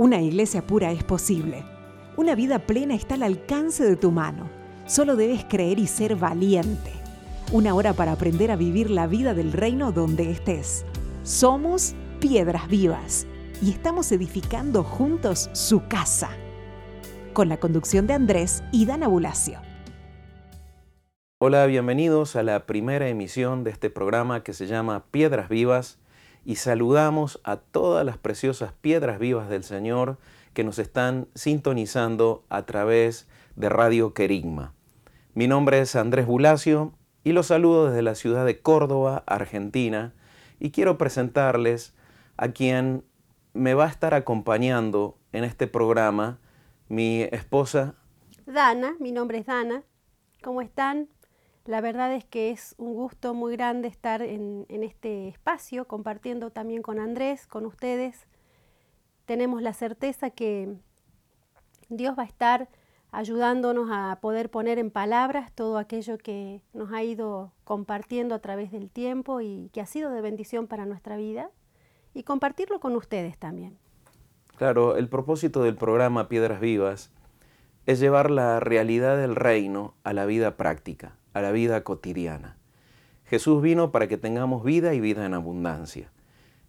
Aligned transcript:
Una 0.00 0.22
iglesia 0.22 0.66
pura 0.66 0.92
es 0.92 1.04
posible. 1.04 1.62
Una 2.16 2.34
vida 2.34 2.60
plena 2.60 2.94
está 2.94 3.16
al 3.16 3.22
alcance 3.22 3.84
de 3.84 3.96
tu 3.96 4.10
mano. 4.10 4.48
Solo 4.86 5.14
debes 5.14 5.44
creer 5.44 5.78
y 5.78 5.86
ser 5.86 6.16
valiente. 6.16 6.90
Una 7.52 7.74
hora 7.74 7.92
para 7.92 8.12
aprender 8.12 8.50
a 8.50 8.56
vivir 8.56 8.88
la 8.88 9.06
vida 9.06 9.34
del 9.34 9.52
reino 9.52 9.92
donde 9.92 10.30
estés. 10.30 10.86
Somos 11.22 11.94
piedras 12.18 12.66
vivas 12.68 13.26
y 13.60 13.72
estamos 13.72 14.10
edificando 14.10 14.84
juntos 14.84 15.50
su 15.52 15.86
casa. 15.86 16.30
Con 17.34 17.50
la 17.50 17.58
conducción 17.58 18.06
de 18.06 18.14
Andrés 18.14 18.64
y 18.72 18.86
Dana 18.86 19.06
Bulacio. 19.06 19.60
Hola, 21.42 21.66
bienvenidos 21.66 22.36
a 22.36 22.42
la 22.42 22.64
primera 22.64 23.10
emisión 23.10 23.64
de 23.64 23.70
este 23.70 23.90
programa 23.90 24.42
que 24.42 24.54
se 24.54 24.66
llama 24.66 25.04
Piedras 25.10 25.50
Vivas 25.50 25.99
y 26.50 26.56
saludamos 26.56 27.40
a 27.44 27.58
todas 27.58 28.04
las 28.04 28.18
preciosas 28.18 28.72
piedras 28.72 29.20
vivas 29.20 29.48
del 29.48 29.62
Señor 29.62 30.18
que 30.52 30.64
nos 30.64 30.80
están 30.80 31.28
sintonizando 31.36 32.44
a 32.48 32.66
través 32.66 33.28
de 33.54 33.68
Radio 33.68 34.14
Querigma. 34.14 34.74
Mi 35.32 35.46
nombre 35.46 35.78
es 35.78 35.94
Andrés 35.94 36.26
Bulacio 36.26 36.92
y 37.22 37.30
los 37.30 37.46
saludo 37.46 37.86
desde 37.86 38.02
la 38.02 38.16
ciudad 38.16 38.44
de 38.44 38.58
Córdoba, 38.58 39.22
Argentina, 39.28 40.12
y 40.58 40.72
quiero 40.72 40.98
presentarles 40.98 41.94
a 42.36 42.48
quien 42.48 43.04
me 43.52 43.74
va 43.74 43.84
a 43.84 43.90
estar 43.90 44.12
acompañando 44.12 45.16
en 45.30 45.44
este 45.44 45.68
programa, 45.68 46.40
mi 46.88 47.28
esposa. 47.30 47.94
Dana, 48.44 48.96
mi 48.98 49.12
nombre 49.12 49.38
es 49.38 49.46
Dana. 49.46 49.84
¿Cómo 50.42 50.62
están? 50.62 51.10
La 51.66 51.82
verdad 51.82 52.14
es 52.14 52.24
que 52.24 52.50
es 52.50 52.74
un 52.78 52.94
gusto 52.94 53.34
muy 53.34 53.54
grande 53.54 53.86
estar 53.86 54.22
en, 54.22 54.66
este 54.68 55.28
espacio, 55.28 55.86
compartiendo 55.86 56.50
también 56.50 56.80
con 56.80 56.98
Andrés, 56.98 57.46
con 57.46 57.66
ustedes. 57.66 58.26
Tenemos 59.26 59.60
la 59.60 59.74
certeza 59.74 60.30
que 60.30 60.74
Dios 61.90 62.18
va 62.18 62.22
a 62.22 62.26
estar 62.26 62.68
ayudándonos 63.12 63.90
a 63.92 64.18
poder 64.22 64.50
poner 64.50 64.78
en 64.78 64.90
palabras 64.90 65.52
todo 65.52 65.76
aquello 65.76 66.16
que 66.16 66.62
nos 66.72 66.92
ha 66.92 67.02
ido 67.02 67.52
compartiendo 67.64 68.34
a 68.34 68.38
través 68.38 68.72
del 68.72 68.90
tiempo 68.90 69.40
y 69.40 69.68
que 69.72 69.80
ha 69.80 69.86
sido 69.86 70.10
de 70.12 70.22
bendición 70.22 70.66
para 70.66 70.86
nuestra 70.86 71.16
vida 71.16 71.50
y 72.14 72.22
compartirlo 72.22 72.80
con 72.80 72.96
ustedes 72.96 73.36
también. 73.36 73.76
Claro, 74.56 74.96
el 74.96 75.08
propósito 75.08 75.62
del 75.62 75.76
programa 75.76 76.28
Piedras 76.28 76.60
Vivas 76.60 77.10
es 77.86 78.00
llevar 78.00 78.30
la 78.30 78.60
realidad 78.60 79.16
del 79.16 79.36
reino 79.36 79.94
a 80.04 80.12
la 80.12 80.24
vida 80.26 80.56
práctica 80.56 81.19
a 81.32 81.40
la 81.40 81.52
vida 81.52 81.82
cotidiana. 81.84 82.56
Jesús 83.24 83.62
vino 83.62 83.92
para 83.92 84.08
que 84.08 84.16
tengamos 84.16 84.64
vida 84.64 84.94
y 84.94 85.00
vida 85.00 85.24
en 85.24 85.34
abundancia. 85.34 86.10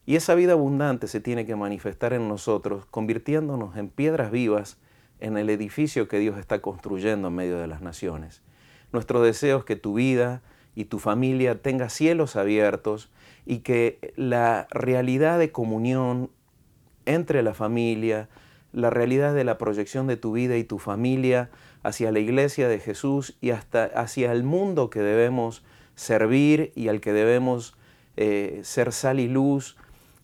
Y 0.06 0.16
esa 0.16 0.36
vida 0.36 0.54
abundante 0.54 1.08
se 1.08 1.20
tiene 1.20 1.46
que 1.46 1.56
manifestar 1.56 2.14
en 2.14 2.28
nosotros, 2.28 2.86
convirtiéndonos 2.86 3.76
en 3.78 3.90
piedras 3.90 4.32
vivas 4.32 4.78
en 5.20 5.38
el 5.38 5.50
edificio 5.50 6.08
que 6.08 6.20
Dios 6.20 6.38
está 6.38 6.62
construyendo 6.62 7.30
en 7.30 7.36
medio 7.36 7.60
de 7.60 7.68
las 7.68 7.82
naciones. 7.82 8.42
Nuestro 8.92 9.22
deseo 9.22 9.60
es 9.60 9.64
que 9.64 9.76
tu 9.76 9.94
vida 9.94 10.42
y 10.76 10.86
tu 10.86 11.00
familia 11.00 11.62
tenga 11.62 11.90
cielos 11.90 12.36
abiertos 12.36 13.10
y 13.46 13.60
que 13.60 14.14
la 14.16 14.68
realidad 14.72 15.40
de 15.40 15.52
comunión 15.52 16.30
entre 17.06 17.42
la 17.44 17.54
familia, 17.54 18.30
la 18.74 18.90
realidad 18.90 19.34
de 19.34 19.44
la 19.44 19.58
proyección 19.58 20.08
de 20.08 20.18
tu 20.18 20.32
vida 20.32 20.58
y 20.58 20.64
tu 20.64 20.80
familia 20.80 21.50
hacia 21.84 22.12
la 22.12 22.20
iglesia 22.20 22.68
de 22.68 22.80
Jesús 22.80 23.38
y 23.42 23.52
hasta 23.52 23.86
hacia 23.86 24.32
el 24.32 24.44
mundo 24.44 24.90
que 24.90 25.00
debemos 25.00 25.64
servir 25.96 26.72
y 26.76 26.88
al 26.88 27.02
que 27.02 27.14
debemos 27.14 27.76
eh, 28.18 28.62
ser 28.64 28.92
sal 28.92 29.20
y 29.20 29.28
luz, 29.28 29.78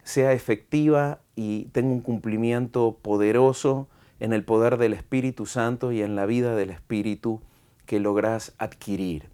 sea 0.04 0.34
efectiva 0.34 1.20
y 1.36 1.66
tenga 1.66 1.92
un 1.92 2.02
cumplimiento 2.02 2.98
poderoso 3.02 3.88
en 4.20 4.34
el 4.34 4.44
poder 4.44 4.78
del 4.78 4.94
Espíritu 4.94 5.46
Santo 5.46 5.92
y 5.92 6.02
en 6.02 6.16
la 6.16 6.26
vida 6.26 6.56
del 6.56 6.70
Espíritu 6.70 7.42
que 7.86 8.00
logras 8.00 8.54
adquirir. 8.58 9.30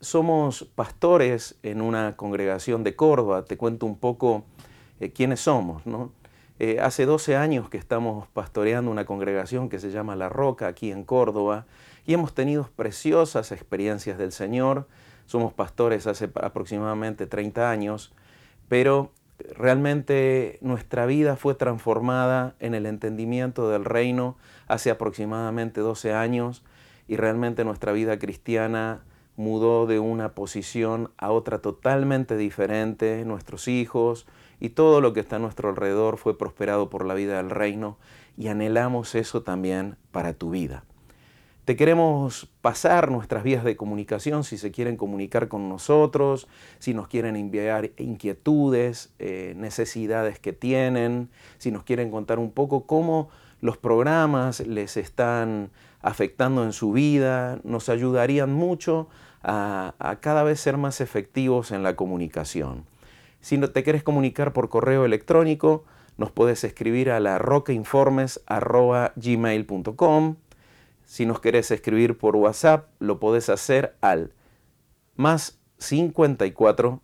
Somos 0.00 0.64
pastores 0.74 1.56
en 1.62 1.80
una 1.80 2.16
congregación 2.16 2.84
de 2.84 2.96
Córdoba, 2.96 3.44
te 3.44 3.56
cuento 3.56 3.86
un 3.86 3.96
poco 3.96 4.44
eh, 5.00 5.12
quiénes 5.12 5.40
somos, 5.40 5.86
¿no? 5.86 6.12
Eh, 6.60 6.78
hace 6.80 7.04
12 7.04 7.36
años 7.36 7.68
que 7.68 7.78
estamos 7.78 8.28
pastoreando 8.28 8.90
una 8.90 9.04
congregación 9.04 9.68
que 9.68 9.80
se 9.80 9.90
llama 9.90 10.14
La 10.14 10.28
Roca 10.28 10.68
aquí 10.68 10.92
en 10.92 11.02
Córdoba 11.02 11.66
y 12.06 12.14
hemos 12.14 12.32
tenido 12.32 12.68
preciosas 12.76 13.50
experiencias 13.50 14.18
del 14.18 14.30
Señor. 14.30 14.86
Somos 15.26 15.52
pastores 15.52 16.06
hace 16.06 16.30
aproximadamente 16.36 17.26
30 17.26 17.70
años, 17.70 18.12
pero 18.68 19.10
realmente 19.56 20.58
nuestra 20.60 21.06
vida 21.06 21.34
fue 21.34 21.56
transformada 21.56 22.54
en 22.60 22.74
el 22.74 22.86
entendimiento 22.86 23.68
del 23.68 23.84
reino 23.84 24.36
hace 24.68 24.90
aproximadamente 24.90 25.80
12 25.80 26.14
años 26.14 26.62
y 27.08 27.16
realmente 27.16 27.64
nuestra 27.64 27.90
vida 27.90 28.16
cristiana 28.20 29.02
mudó 29.36 29.86
de 29.86 29.98
una 29.98 30.34
posición 30.34 31.10
a 31.18 31.32
otra 31.32 31.58
totalmente 31.58 32.36
diferente. 32.36 33.24
Nuestros 33.24 33.66
hijos, 33.66 34.26
y 34.60 34.70
todo 34.70 35.00
lo 35.00 35.12
que 35.12 35.20
está 35.20 35.36
a 35.36 35.40
nuestro 35.40 35.68
alrededor 35.68 36.16
fue 36.16 36.36
prosperado 36.38 36.90
por 36.90 37.04
la 37.04 37.14
vida 37.14 37.36
del 37.36 37.50
reino 37.50 37.98
y 38.36 38.48
anhelamos 38.48 39.14
eso 39.14 39.42
también 39.42 39.96
para 40.10 40.34
tu 40.34 40.50
vida. 40.50 40.84
Te 41.64 41.76
queremos 41.76 42.50
pasar 42.60 43.10
nuestras 43.10 43.42
vías 43.42 43.64
de 43.64 43.74
comunicación 43.74 44.44
si 44.44 44.58
se 44.58 44.70
quieren 44.70 44.98
comunicar 44.98 45.48
con 45.48 45.70
nosotros, 45.70 46.46
si 46.78 46.92
nos 46.92 47.08
quieren 47.08 47.36
enviar 47.36 47.92
inquietudes, 47.96 49.14
eh, 49.18 49.54
necesidades 49.56 50.38
que 50.38 50.52
tienen, 50.52 51.30
si 51.56 51.70
nos 51.70 51.84
quieren 51.84 52.10
contar 52.10 52.38
un 52.38 52.50
poco 52.50 52.86
cómo 52.86 53.30
los 53.62 53.78
programas 53.78 54.60
les 54.60 54.98
están 54.98 55.70
afectando 56.02 56.64
en 56.64 56.74
su 56.74 56.92
vida, 56.92 57.60
nos 57.64 57.88
ayudarían 57.88 58.52
mucho 58.52 59.08
a, 59.42 59.94
a 59.98 60.16
cada 60.16 60.42
vez 60.42 60.60
ser 60.60 60.76
más 60.76 61.00
efectivos 61.00 61.70
en 61.70 61.82
la 61.82 61.96
comunicación. 61.96 62.84
Si 63.44 63.56
no 63.58 63.70
te 63.70 63.84
quieres 63.84 64.02
comunicar 64.02 64.52
por 64.54 64.70
correo 64.70 65.04
electrónico, 65.04 65.84
nos 66.16 66.32
puedes 66.32 66.64
escribir 66.64 67.10
a 67.10 67.20
la 67.20 67.36
rocainformes.gmail.com. 67.36 70.36
Si 71.04 71.26
nos 71.26 71.40
querés 71.40 71.70
escribir 71.70 72.16
por 72.16 72.36
WhatsApp, 72.36 72.88
lo 73.00 73.20
podés 73.20 73.50
hacer 73.50 73.96
al 74.00 74.32
más 75.16 75.58
54 75.76 77.02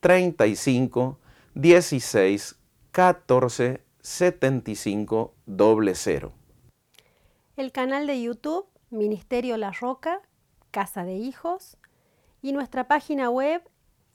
35 0.00 1.20
16 1.54 2.56
14 2.90 3.80
75 4.00 5.34
00. 5.46 6.32
El 7.56 7.70
canal 7.70 8.08
de 8.08 8.22
YouTube 8.22 8.66
Ministerio 8.90 9.56
La 9.56 9.70
Roca, 9.70 10.20
Casa 10.72 11.04
de 11.04 11.14
Hijos 11.14 11.76
y 12.42 12.50
nuestra 12.50 12.88
página 12.88 13.30
web 13.30 13.62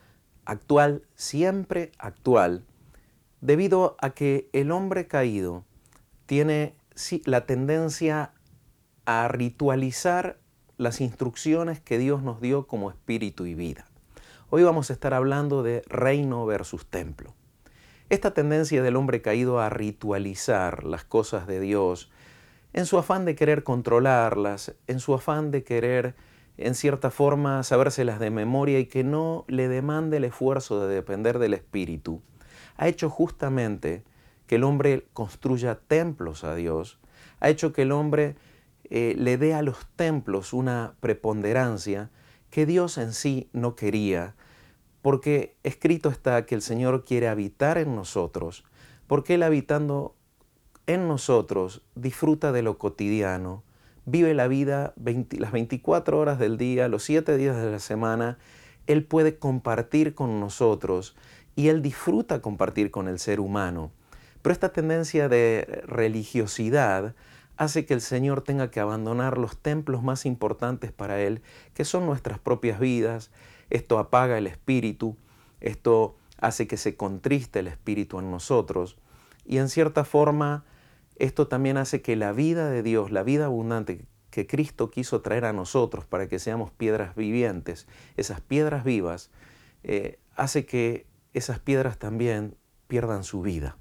actual, 0.45 1.05
siempre 1.15 1.93
actual, 1.99 2.65
debido 3.41 3.95
a 4.01 4.11
que 4.11 4.49
el 4.53 4.73
hombre 4.73 5.07
caído 5.07 5.65
tiene 6.27 6.75
la 7.27 7.47
tendencia 7.47 8.33
a 9.05 9.29
ritualizar 9.29 10.41
las 10.77 11.01
instrucciones 11.01 11.81
que 11.81 11.99
Dios 11.99 12.23
nos 12.23 12.41
dio 12.41 12.67
como 12.67 12.91
espíritu 12.91 13.47
y 13.47 13.55
vida. 13.55 13.87
Hoy 14.51 14.65
vamos 14.65 14.91
a 14.91 14.93
estar 14.93 15.15
hablando 15.15 15.63
de 15.63 15.83
reino 15.87 16.45
versus 16.47 16.87
templo. 16.87 17.35
Esta 18.11 18.35
tendencia 18.35 18.83
del 18.83 18.97
hombre 18.97 19.23
caído 19.23 19.61
a 19.61 19.71
ritualizar 19.71 20.85
las 20.85 21.05
cosas 21.05 21.47
de 21.47 21.61
Dios, 21.61 22.11
en 22.73 22.87
su 22.87 22.99
afán 22.99 23.25
de 23.25 23.37
querer 23.37 23.63
controlarlas, 23.63 24.75
en 24.89 24.99
su 24.99 25.15
afán 25.15 25.51
de 25.53 25.63
querer, 25.63 26.17
en 26.57 26.75
cierta 26.75 27.11
forma, 27.11 27.63
sabérselas 27.63 28.19
de 28.19 28.31
memoria 28.31 28.81
y 28.81 28.87
que 28.87 29.05
no 29.05 29.45
le 29.47 29.69
demande 29.69 30.17
el 30.17 30.25
esfuerzo 30.25 30.87
de 30.87 30.95
depender 30.95 31.39
del 31.39 31.55
Espíritu, 31.55 32.21
ha 32.77 32.89
hecho 32.89 33.09
justamente 33.11 34.03
que 34.49 34.57
el 34.57 34.65
hombre 34.65 35.07
construya 35.13 35.77
templos 35.77 36.43
a 36.45 36.55
Dios, 36.55 36.99
ha 37.41 37.49
hecho 37.49 37.73
que 37.73 37.83
el 37.83 37.93
hombre 37.93 38.37
eh, 38.91 39.15
le 39.19 39.39
dé 39.39 39.55
a 39.55 39.63
los 39.63 39.87
templos 39.97 40.53
una 40.53 40.95
preponderancia 41.01 42.11
que 42.51 42.67
Dios 42.67 42.99
en 42.99 43.13
sí 43.13 43.49
no 43.53 43.75
quería, 43.75 44.35
porque 45.03 45.57
escrito 45.63 46.09
está 46.09 46.47
que 46.47 46.55
el 46.55 46.63
Señor 46.63 47.05
quiere 47.05 47.29
habitar 47.29 47.79
en 47.79 47.95
nosotros, 47.95 48.65
porque 49.07 49.35
Él 49.35 49.43
habitando 49.43 50.15
en 50.87 51.09
nosotros 51.09 51.83
disfruta 51.95 52.53
de 52.53 52.63
lo 52.63 52.79
cotidiano, 52.79 53.65
vive 54.07 54.35
la 54.35 54.49
vida 54.49 54.95
las 54.97 55.53
24 55.53 56.19
horas 56.19 56.39
del 56.39 56.59
día, 56.59 56.89
los 56.89 57.03
7 57.05 57.37
días 57.37 57.57
de 57.57 57.71
la 57.71 57.79
semana, 57.79 58.39
Él 58.87 59.05
puede 59.05 59.39
compartir 59.39 60.15
con 60.15 60.41
nosotros 60.41 61.17
y 61.57 61.69
Él 61.69 61.83
disfruta 61.83 62.43
compartir 62.43 62.91
con 62.91 63.09
el 63.09 63.19
ser 63.19 63.41
humano. 63.41 63.93
Pero 64.43 64.53
esta 64.53 64.73
tendencia 64.73 65.29
de 65.29 65.83
religiosidad 65.87 67.15
hace 67.57 67.87
que 67.87 67.95
el 67.95 68.01
Señor 68.01 68.43
tenga 68.43 68.71
que 68.71 68.81
abandonar 68.81 69.39
los 69.39 69.57
templos 69.57 70.03
más 70.03 70.27
importantes 70.27 70.93
para 70.93 71.21
Él, 71.21 71.43
que 71.75 71.85
son 71.85 72.07
nuestras 72.07 72.39
propias 72.39 72.81
vidas. 72.81 73.31
Esto 73.71 73.99
apaga 73.99 74.39
el 74.39 74.47
espíritu, 74.47 75.17
esto 75.61 76.17
hace 76.39 76.67
que 76.67 76.77
se 76.77 76.97
contriste 76.97 77.61
el 77.61 77.69
espíritu 77.69 78.19
en 78.19 78.31
nosotros 78.31 78.97
y 79.45 79.59
en 79.59 79.69
cierta 79.69 80.05
forma 80.05 80.65
esto 81.17 81.47
también 81.47 81.77
hace 81.77 82.03
que 82.03 82.17
la 82.17 82.33
vida 82.33 82.71
de 82.71 82.83
Dios, 82.83 83.11
la 83.11 83.23
vida 83.23 83.47
abundante 83.47 84.07
que 84.31 84.47
Cristo 84.47 84.91
quiso 84.91 85.21
traer 85.21 85.45
a 85.45 85.53
nosotros 85.53 86.07
para 86.07 86.29
que 86.29 86.41
seamos 86.41 86.73
piedras 86.73 87.15
vivientes, 87.15 87.87
esas 88.17 88.41
piedras 88.41 88.83
vivas, 88.83 89.31
eh, 89.85 90.19
hace 90.35 90.67
que 90.67 91.07
esas 91.35 91.61
piedras 91.61 91.99
también 91.99 92.57
pierdan 92.89 93.23
su 93.23 93.43
vida. 93.43 93.77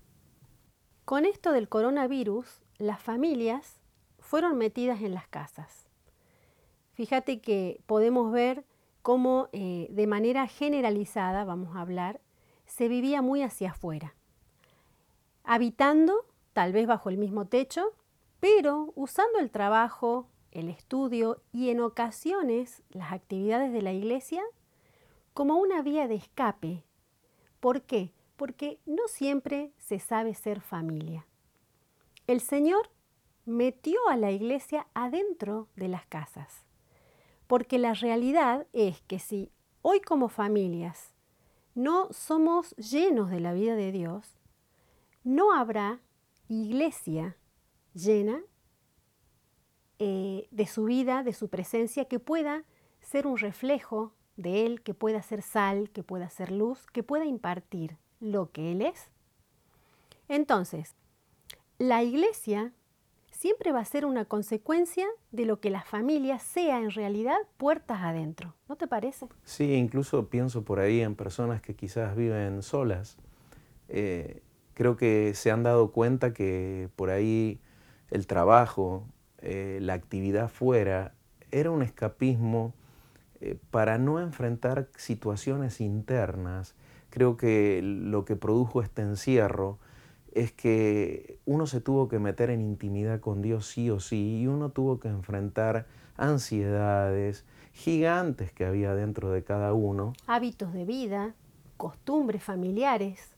Con 1.05 1.25
esto 1.25 1.51
del 1.51 1.69
coronavirus, 1.69 2.62
las 2.77 3.01
familias 3.01 3.79
fueron 4.19 4.57
metidas 4.57 5.01
en 5.01 5.13
las 5.13 5.27
casas. 5.27 5.87
Fíjate 6.93 7.41
que 7.41 7.81
podemos 7.85 8.31
ver 8.31 8.65
cómo 9.01 9.49
eh, 9.51 9.87
de 9.91 10.07
manera 10.07 10.47
generalizada, 10.47 11.43
vamos 11.43 11.75
a 11.75 11.81
hablar, 11.81 12.21
se 12.65 12.87
vivía 12.87 13.21
muy 13.21 13.43
hacia 13.43 13.71
afuera, 13.71 14.15
habitando 15.43 16.25
tal 16.53 16.71
vez 16.71 16.87
bajo 16.87 17.09
el 17.09 17.17
mismo 17.17 17.45
techo, 17.45 17.93
pero 18.39 18.93
usando 18.95 19.39
el 19.39 19.49
trabajo, 19.49 20.27
el 20.51 20.69
estudio 20.69 21.41
y 21.51 21.69
en 21.69 21.81
ocasiones 21.81 22.83
las 22.91 23.11
actividades 23.11 23.73
de 23.73 23.81
la 23.81 23.91
iglesia 23.91 24.43
como 25.33 25.55
una 25.55 25.81
vía 25.81 26.07
de 26.07 26.15
escape. 26.15 26.83
¿Por 27.59 27.81
qué? 27.81 28.13
Porque 28.35 28.79
no 28.85 29.07
siempre 29.07 29.71
se 29.77 29.99
sabe 29.99 30.35
ser 30.35 30.61
familia. 30.61 31.25
El 32.25 32.39
Señor 32.39 32.89
metió 33.45 33.99
a 34.09 34.15
la 34.15 34.31
iglesia 34.31 34.87
adentro 34.93 35.67
de 35.75 35.89
las 35.89 36.05
casas, 36.05 36.63
porque 37.47 37.77
la 37.77 37.93
realidad 37.93 38.65
es 38.71 39.01
que 39.01 39.19
si 39.19 39.51
hoy 39.81 39.99
como 39.99 40.29
familias 40.29 41.13
no 41.75 42.07
somos 42.13 42.75
llenos 42.77 43.29
de 43.29 43.41
la 43.41 43.51
vida 43.51 43.75
de 43.75 43.91
Dios, 43.91 44.37
no 45.25 45.53
habrá 45.53 45.99
iglesia 46.47 47.35
llena 47.93 48.41
eh, 49.99 50.47
de 50.51 50.65
su 50.65 50.85
vida, 50.85 51.23
de 51.23 51.33
su 51.33 51.49
presencia, 51.49 52.05
que 52.05 52.19
pueda 52.19 52.63
ser 53.01 53.27
un 53.27 53.37
reflejo 53.37 54.13
de 54.37 54.65
Él, 54.65 54.81
que 54.81 54.93
pueda 54.93 55.21
ser 55.21 55.41
sal, 55.41 55.89
que 55.89 56.03
pueda 56.03 56.29
ser 56.29 56.51
luz, 56.51 56.85
que 56.87 57.03
pueda 57.03 57.25
impartir 57.25 57.97
lo 58.21 58.51
que 58.51 58.71
Él 58.71 58.81
es. 58.81 59.09
Entonces, 60.29 60.95
la 61.77 62.03
iglesia 62.03 62.73
siempre 63.31 63.71
va 63.71 63.81
a 63.81 63.85
ser 63.85 64.05
una 64.05 64.25
consecuencia 64.25 65.05
de 65.31 65.45
lo 65.45 65.59
que 65.59 65.69
la 65.69 65.83
familia 65.83 66.39
sea 66.39 66.79
en 66.79 66.91
realidad 66.91 67.35
puertas 67.57 68.01
adentro. 68.01 68.55
¿No 68.69 68.77
te 68.77 68.87
parece? 68.87 69.27
Sí, 69.43 69.73
incluso 69.73 70.29
pienso 70.29 70.63
por 70.63 70.79
ahí 70.79 71.01
en 71.01 71.15
personas 71.15 71.61
que 71.61 71.75
quizás 71.75 72.15
viven 72.15 72.61
solas. 72.61 73.17
Eh, 73.89 74.41
creo 74.73 74.95
que 74.95 75.33
se 75.33 75.51
han 75.51 75.63
dado 75.63 75.91
cuenta 75.91 76.33
que 76.33 76.89
por 76.95 77.09
ahí 77.09 77.59
el 78.11 78.27
trabajo, 78.27 79.05
eh, 79.39 79.79
la 79.81 79.93
actividad 79.93 80.49
fuera, 80.49 81.13
era 81.51 81.69
un 81.69 81.81
escapismo 81.81 82.73
eh, 83.41 83.57
para 83.71 83.97
no 83.97 84.19
enfrentar 84.21 84.87
situaciones 84.95 85.81
internas. 85.81 86.75
Creo 87.09 87.35
que 87.35 87.81
lo 87.83 88.23
que 88.23 88.35
produjo 88.35 88.81
este 88.81 89.01
encierro 89.01 89.79
es 90.33 90.51
que 90.51 91.39
uno 91.45 91.67
se 91.67 91.79
tuvo 91.79 92.07
que 92.07 92.19
meter 92.19 92.49
en 92.49 92.61
intimidad 92.61 93.19
con 93.19 93.41
Dios 93.41 93.67
sí 93.67 93.89
o 93.89 93.99
sí 93.99 94.41
y 94.41 94.47
uno 94.47 94.69
tuvo 94.69 94.99
que 94.99 95.07
enfrentar 95.07 95.85
ansiedades 96.17 97.45
gigantes 97.71 98.51
que 98.51 98.65
había 98.65 98.95
dentro 98.95 99.31
de 99.31 99.43
cada 99.43 99.73
uno. 99.73 100.13
Hábitos 100.27 100.73
de 100.73 100.85
vida, 100.85 101.33
costumbres 101.77 102.43
familiares. 102.43 103.31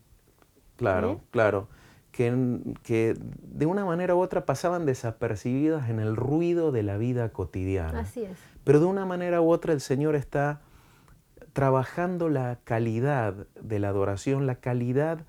Claro, 0.78 1.12
¿Eh? 1.12 1.28
claro. 1.32 1.68
Que, 2.12 2.60
que, 2.84 3.18
de 3.20 3.66
una 3.66 3.84
manera 3.84 4.16
u 4.16 4.20
otra 4.20 4.46
pasaban 4.46 4.86
desapercibidas 4.86 5.90
en 5.90 6.00
el 6.00 6.16
ruido 6.16 6.72
de 6.72 6.82
la 6.82 6.98
vida 6.98 7.30
cotidiana. 7.30 8.02
Así 8.02 8.24
es. 8.24 8.38
Pero 8.64 8.80
de 8.80 8.86
una 8.86 9.06
manera 9.06 9.42
u 9.42 9.52
otra 9.52 9.74
el 9.74 9.82
Señor 9.82 10.16
está 10.16 10.62
trabajando 11.52 12.30
la 12.30 12.60
calidad 12.64 13.34
de 13.62 13.80
la 13.80 13.90
adoración, 13.90 14.48
la 14.48 14.56
calidad 14.56 15.20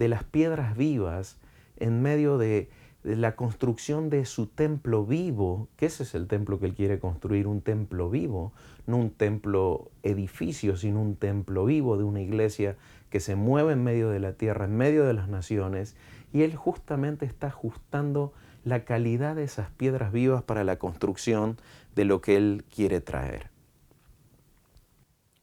de 0.00 0.08
las 0.08 0.24
piedras 0.24 0.78
vivas 0.78 1.36
en 1.76 2.00
medio 2.00 2.38
de, 2.38 2.70
la 3.02 3.36
construcción 3.36 4.08
de 4.08 4.24
su 4.24 4.46
templo 4.46 5.04
vivo, 5.04 5.68
que 5.76 5.84
ese 5.86 6.04
es 6.04 6.14
el 6.14 6.26
templo 6.26 6.58
que 6.58 6.64
Él 6.64 6.74
quiere 6.74 6.98
construir, 6.98 7.46
un 7.46 7.60
templo 7.60 8.08
vivo, 8.08 8.52
no 8.86 8.96
un 8.96 9.10
templo 9.10 9.90
edificio, 10.02 10.78
sino 10.78 11.02
un 11.02 11.16
templo 11.16 11.66
vivo 11.66 11.98
de 11.98 12.04
una 12.04 12.22
iglesia 12.22 12.78
que 13.10 13.20
se 13.20 13.36
mueve 13.36 13.74
en 13.74 13.84
medio 13.84 14.08
de 14.08 14.20
la 14.20 14.32
tierra, 14.32 14.64
en 14.64 14.74
medio 14.74 15.04
de 15.04 15.12
las 15.12 15.28
naciones, 15.28 15.96
y 16.32 16.42
Él 16.42 16.56
justamente 16.56 17.26
está 17.26 17.48
ajustando 17.48 18.32
la 18.64 18.86
calidad 18.86 19.36
de 19.36 19.44
esas 19.44 19.70
piedras 19.70 20.12
vivas 20.12 20.42
para 20.42 20.64
la 20.64 20.78
construcción 20.78 21.58
de 21.94 22.06
lo 22.06 22.22
que 22.22 22.36
Él 22.36 22.64
quiere 22.74 23.02
traer. 23.02 23.50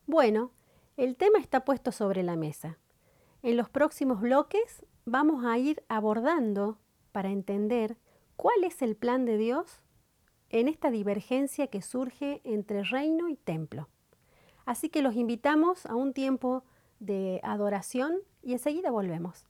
Bueno, 0.07 0.51
el 0.95 1.15
tema 1.15 1.37
está 1.37 1.63
puesto 1.63 1.91
sobre 1.91 2.23
la 2.23 2.35
mesa. 2.35 2.79
En 3.47 3.55
los 3.55 3.69
próximos 3.69 4.19
bloques 4.19 4.85
vamos 5.05 5.45
a 5.45 5.57
ir 5.57 5.81
abordando 5.87 6.79
para 7.13 7.31
entender 7.31 7.95
cuál 8.35 8.65
es 8.65 8.81
el 8.81 8.97
plan 8.97 9.23
de 9.23 9.37
Dios 9.37 9.79
en 10.49 10.67
esta 10.67 10.91
divergencia 10.91 11.67
que 11.67 11.81
surge 11.81 12.41
entre 12.43 12.83
reino 12.83 13.29
y 13.29 13.37
templo. 13.37 13.87
Así 14.65 14.89
que 14.89 15.01
los 15.01 15.15
invitamos 15.15 15.85
a 15.85 15.95
un 15.95 16.11
tiempo 16.11 16.65
de 16.99 17.39
adoración 17.41 18.17
y 18.43 18.51
enseguida 18.51 18.91
volvemos. 18.91 19.47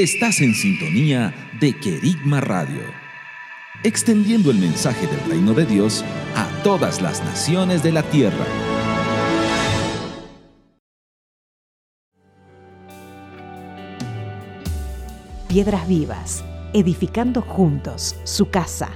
Estás 0.00 0.40
en 0.40 0.54
sintonía 0.54 1.34
de 1.60 1.78
Querigma 1.78 2.40
Radio, 2.40 2.80
extendiendo 3.84 4.50
el 4.50 4.56
mensaje 4.56 5.06
del 5.06 5.20
reino 5.28 5.52
de 5.52 5.66
Dios 5.66 6.06
a 6.34 6.48
todas 6.62 7.02
las 7.02 7.22
naciones 7.22 7.82
de 7.82 7.92
la 7.92 8.02
tierra. 8.04 8.46
Piedras 15.48 15.86
Vivas, 15.86 16.44
edificando 16.72 17.42
juntos 17.42 18.16
su 18.24 18.48
casa. 18.48 18.92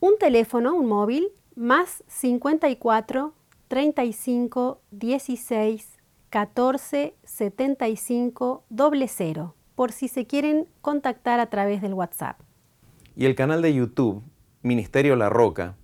Un 0.00 0.18
teléfono, 0.20 0.74
un 0.74 0.88
móvil, 0.88 1.28
más 1.54 2.04
54 2.06 3.32
35 3.68 4.82
16 4.90 5.98
14 6.28 7.14
75 7.24 8.64
00, 8.68 9.55
por 9.76 9.92
si 9.92 10.08
se 10.08 10.26
quieren 10.26 10.66
contactar 10.80 11.38
a 11.38 11.46
través 11.46 11.80
del 11.80 11.94
WhatsApp. 11.94 12.40
Y 13.14 13.26
el 13.26 13.36
canal 13.36 13.62
de 13.62 13.72
YouTube, 13.72 14.24
Ministerio 14.62 15.14
La 15.14 15.28
Roca, 15.28 15.76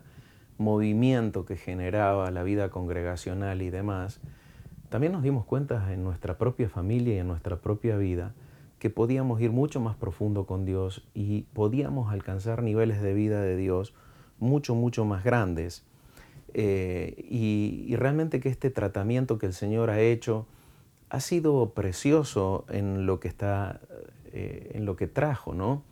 movimiento 0.59 1.45
que 1.45 1.57
generaba 1.57 2.31
la 2.31 2.43
vida 2.43 2.71
congregacional 2.71 3.63
y 3.63 3.71
demás. 3.71 4.21
También 4.89 5.13
nos 5.13 5.23
dimos 5.23 5.45
cuenta 5.45 5.93
en 5.93 6.03
nuestra 6.03 6.39
propia 6.39 6.69
familia 6.69 7.17
y 7.17 7.19
en 7.19 7.29
nuestra 7.29 7.57
propia 7.57 7.97
vida 7.97 8.33
que 8.79 8.91
podíamos 8.91 9.41
ir 9.41 9.51
mucho 9.51 9.81
más 9.81 9.97
profundo 9.97 10.47
con 10.47 10.65
Dios 10.65 11.05
y 11.15 11.43
podíamos 11.53 12.13
alcanzar 12.13 12.63
niveles 12.63 13.03
de 13.03 13.13
vida 13.13 13.43
de 13.43 13.57
Dios 13.57 13.93
mucho, 14.39 14.75
mucho 14.75 15.05
más 15.05 15.25
grandes. 15.25 15.85
Eh, 16.55 17.27
y, 17.29 17.95
realmente 17.97 18.41
que 18.41 18.49
este 18.49 18.71
tratamiento 18.71 19.39
que 19.39 19.47
el 19.47 19.53
Señor 19.53 19.91
ha 19.91 20.01
hecho 20.01 20.47
ha 21.11 21.21
sido 21.21 21.71
precioso 21.71 22.65
en 22.69 23.05
lo 23.05 23.21
que 23.21 23.29
está, 23.29 23.81
eh, 24.33 24.73
en 24.75 24.85
lo 24.87 24.97
que 24.97 25.07
trajo, 25.07 25.55
¿no? 25.55 25.83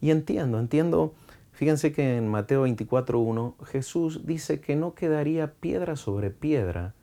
Y 0.00 0.10
entiendo, 0.10 0.58
entiendo, 0.58 1.14
fíjense 1.52 1.92
que 1.92 2.16
en 2.16 2.28
Mateo 2.28 2.66
24.1 2.66 3.54
Jesús 3.64 4.26
dice 4.26 4.60
que 4.60 4.76
no 4.76 4.94
quedaría 4.94 5.52
piedra 5.54 5.96
sobre 5.96 6.30
piedra 6.30 6.94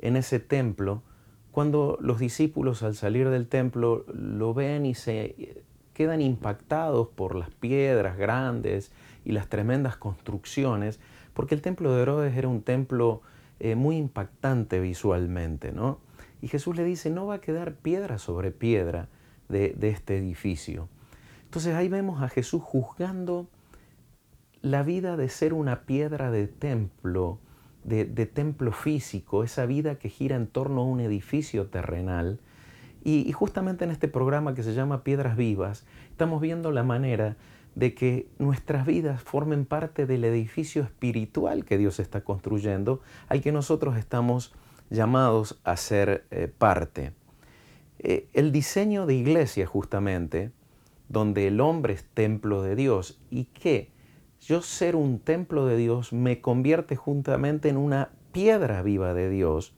en 0.00 0.16
ese 0.16 0.40
templo 0.40 1.02
cuando 1.50 1.98
los 2.00 2.18
discípulos 2.18 2.82
al 2.82 2.94
salir 2.94 3.28
del 3.28 3.48
templo 3.48 4.04
lo 4.12 4.54
ven 4.54 4.86
y 4.86 4.94
se 4.94 5.64
quedan 5.94 6.20
impactados 6.20 7.08
por 7.08 7.34
las 7.34 7.50
piedras 7.50 8.16
grandes 8.16 8.92
y 9.24 9.32
las 9.32 9.48
tremendas 9.48 9.96
construcciones, 9.96 11.00
porque 11.34 11.54
el 11.54 11.62
templo 11.62 11.92
de 11.92 12.02
Herodes 12.02 12.36
era 12.36 12.48
un 12.48 12.62
templo 12.62 13.22
eh, 13.58 13.74
muy 13.74 13.96
impactante 13.96 14.80
visualmente, 14.80 15.72
¿no? 15.72 15.98
Y 16.40 16.48
Jesús 16.48 16.76
le 16.76 16.84
dice, 16.84 17.10
no 17.10 17.26
va 17.26 17.34
a 17.34 17.40
quedar 17.40 17.74
piedra 17.74 18.18
sobre 18.18 18.50
piedra 18.50 19.08
de, 19.48 19.74
de 19.76 19.90
este 19.90 20.16
edificio. 20.16 20.88
Entonces 21.44 21.74
ahí 21.74 21.88
vemos 21.88 22.22
a 22.22 22.28
Jesús 22.28 22.62
juzgando 22.62 23.48
la 24.62 24.82
vida 24.82 25.16
de 25.16 25.28
ser 25.28 25.52
una 25.52 25.82
piedra 25.82 26.30
de 26.30 26.46
templo, 26.46 27.38
de, 27.84 28.04
templo 28.26 28.72
físico, 28.72 29.44
esa 29.44 29.66
vida 29.66 29.96
que 29.96 30.08
gira 30.08 30.36
en 30.36 30.46
torno 30.46 30.82
a 30.82 30.84
un 30.84 31.00
edificio 31.00 31.66
terrenal. 31.66 32.38
Y, 33.02 33.28
y, 33.28 33.32
justamente 33.32 33.84
en 33.84 33.90
este 33.90 34.08
programa 34.08 34.54
que 34.54 34.62
se 34.62 34.74
llama 34.74 35.02
Piedras 35.02 35.36
Vivas, 35.36 35.84
estamos 36.10 36.40
viendo 36.40 36.70
la 36.70 36.82
manera 36.82 37.36
de 37.74 37.94
que 37.94 38.26
nuestras 38.38 38.84
vidas 38.84 39.22
formen 39.22 39.64
parte 39.64 40.06
del 40.06 40.24
edificio 40.24 40.82
espiritual 40.82 41.64
que 41.64 41.78
Dios 41.78 42.00
está 42.00 42.22
construyendo, 42.22 43.00
al 43.28 43.40
que 43.40 43.52
nosotros 43.52 43.96
estamos 43.96 44.52
llamados 44.90 45.60
a 45.64 45.76
ser 45.76 46.26
eh, 46.30 46.48
parte. 46.48 47.12
Eh, 48.00 48.28
el 48.32 48.52
diseño 48.52 49.06
de 49.06 49.14
iglesia 49.14 49.66
justamente, 49.66 50.50
donde 51.08 51.46
el 51.46 51.60
hombre 51.60 51.94
es 51.94 52.04
templo 52.04 52.62
de 52.62 52.76
Dios 52.76 53.18
y 53.30 53.44
que 53.44 53.90
yo 54.40 54.62
ser 54.62 54.96
un 54.96 55.18
templo 55.18 55.66
de 55.66 55.76
Dios 55.76 56.12
me 56.12 56.40
convierte 56.40 56.96
justamente 56.96 57.68
en 57.68 57.76
una 57.76 58.10
piedra 58.32 58.82
viva 58.82 59.14
de 59.14 59.28
Dios. 59.28 59.74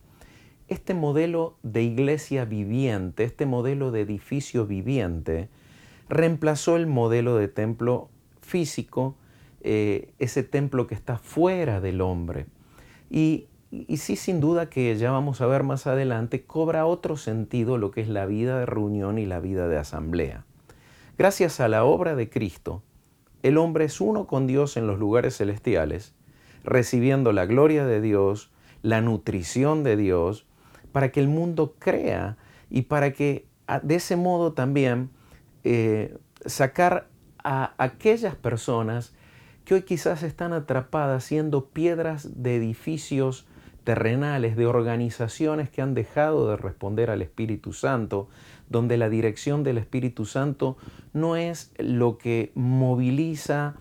Este 0.69 0.95
modelo 0.95 1.57
de 1.63 1.83
iglesia 1.83 2.45
viviente, 2.45 3.25
este 3.25 3.47
modelo 3.47 3.91
de 3.91 4.01
edificio 4.01 4.67
viviente, 4.67 5.49
reemplazó 6.09 6.77
el 6.77 6.87
modelo 6.87 7.37
de 7.37 7.49
templo 7.49 8.09
físico, 8.41 9.17
eh, 9.61 10.13
ese 10.19 10.43
templo 10.43 10.87
que 10.87 10.95
está 10.95 11.19
fuera 11.19 11.81
del 11.81 12.01
hombre. 12.01 12.47
Y 13.11 13.49
sí, 13.97 14.17
sin 14.17 14.41
duda 14.41 14.71
que 14.71 14.97
ya 14.97 15.11
vamos 15.11 15.41
a 15.41 15.47
ver 15.47 15.63
más 15.63 15.87
adelante, 15.87 16.45
cobra 16.45 16.87
otro 16.87 17.17
sentido 17.17 17.79
lo 17.79 17.91
que 17.91 18.01
es 18.01 18.09
la 18.09 18.27
vida 18.27 18.59
de 18.61 18.67
reunión 18.67 19.19
y 19.19 19.27
la 19.27 19.41
vida 19.41 19.69
de 19.69 19.79
asamblea. 19.79 20.45
Gracias 21.19 21.61
a 21.61 21.69
la 21.69 21.85
obra 21.85 22.15
de 22.15 22.31
Cristo, 22.31 22.83
el 23.43 23.59
hombre 23.59 23.85
es 23.87 24.01
uno 24.01 24.27
con 24.27 24.47
Dios 24.47 24.77
en 24.77 24.87
los 24.87 24.99
lugares 24.99 25.37
celestiales, 25.37 26.15
recibiendo 26.65 27.33
la 27.33 27.47
gloria 27.47 27.85
de 27.85 28.01
Dios, 28.01 28.51
la 28.83 29.01
nutrición 29.01 29.83
de 29.83 29.97
Dios, 29.97 30.47
para 30.93 31.11
que 31.11 31.21
el 31.21 31.29
mundo 31.29 31.75
crea 31.79 32.37
y 32.71 32.83
para 32.83 33.13
que 33.13 33.47
de 33.83 33.95
ese 33.97 34.17
modo 34.17 34.53
también 34.53 35.11
eh, 35.65 36.17
sacar 36.47 37.09
a 37.43 37.75
aquellas 37.79 38.35
personas 38.35 39.15
que 39.65 39.75
hoy 39.75 39.83
quizás 39.83 40.23
están 40.23 40.53
atrapadas 40.53 41.25
siendo 41.25 41.67
piedras 41.67 42.43
de 42.43 42.57
edificios 42.57 43.47
terrenales, 43.85 44.57
de 44.57 44.67
organizaciones 44.67 45.69
que 45.71 45.83
han 45.83 45.95
dejado 45.95 46.49
de 46.49 46.57
responder 46.57 47.11
al 47.11 47.23
Espíritu 47.23 47.73
Santo, 47.73 48.29
donde 48.73 48.97
la 48.97 49.09
dirección 49.09 49.63
del 49.63 49.79
Espíritu 49.79 50.25
Santo 50.25 50.77
no 51.13 51.37
es 51.37 51.73
lo 51.79 52.19
que 52.19 52.51
moviliza 52.55 53.77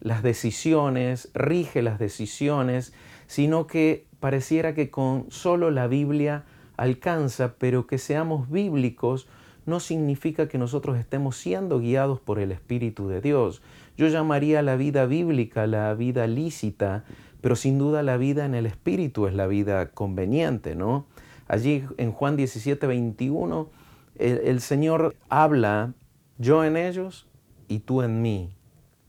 las 0.00 0.22
decisiones, 0.22 1.30
rige 1.32 1.80
las 1.80 1.98
decisiones, 1.98 2.92
sino 3.26 3.66
que 3.66 4.06
pareciera 4.20 4.74
que 4.74 4.90
con 4.90 5.30
solo 5.30 5.70
la 5.70 5.86
Biblia 5.86 6.44
alcanza, 6.76 7.54
pero 7.58 7.86
que 7.86 7.98
seamos 7.98 8.50
bíblicos 8.50 9.26
no 9.66 9.80
significa 9.80 10.48
que 10.48 10.58
nosotros 10.58 10.98
estemos 10.98 11.36
siendo 11.36 11.80
guiados 11.80 12.20
por 12.20 12.38
el 12.38 12.52
Espíritu 12.52 13.08
de 13.08 13.20
Dios. 13.20 13.62
Yo 13.96 14.08
llamaría 14.08 14.60
la 14.62 14.76
vida 14.76 15.06
bíblica 15.06 15.66
la 15.66 15.94
vida 15.94 16.26
lícita, 16.26 17.04
pero 17.40 17.56
sin 17.56 17.78
duda 17.78 18.02
la 18.02 18.16
vida 18.16 18.44
en 18.44 18.54
el 18.54 18.66
Espíritu 18.66 19.26
es 19.26 19.34
la 19.34 19.46
vida 19.46 19.90
conveniente, 19.90 20.74
¿no? 20.74 21.06
Allí 21.46 21.84
en 21.98 22.12
Juan 22.12 22.36
17, 22.36 22.86
21, 22.86 23.68
el, 24.16 24.60
Señor 24.60 25.16
habla, 25.28 25.94
yo 26.38 26.64
en 26.64 26.76
ellos 26.76 27.26
y 27.68 27.80
tú 27.80 28.02
en 28.02 28.22
mí, 28.22 28.54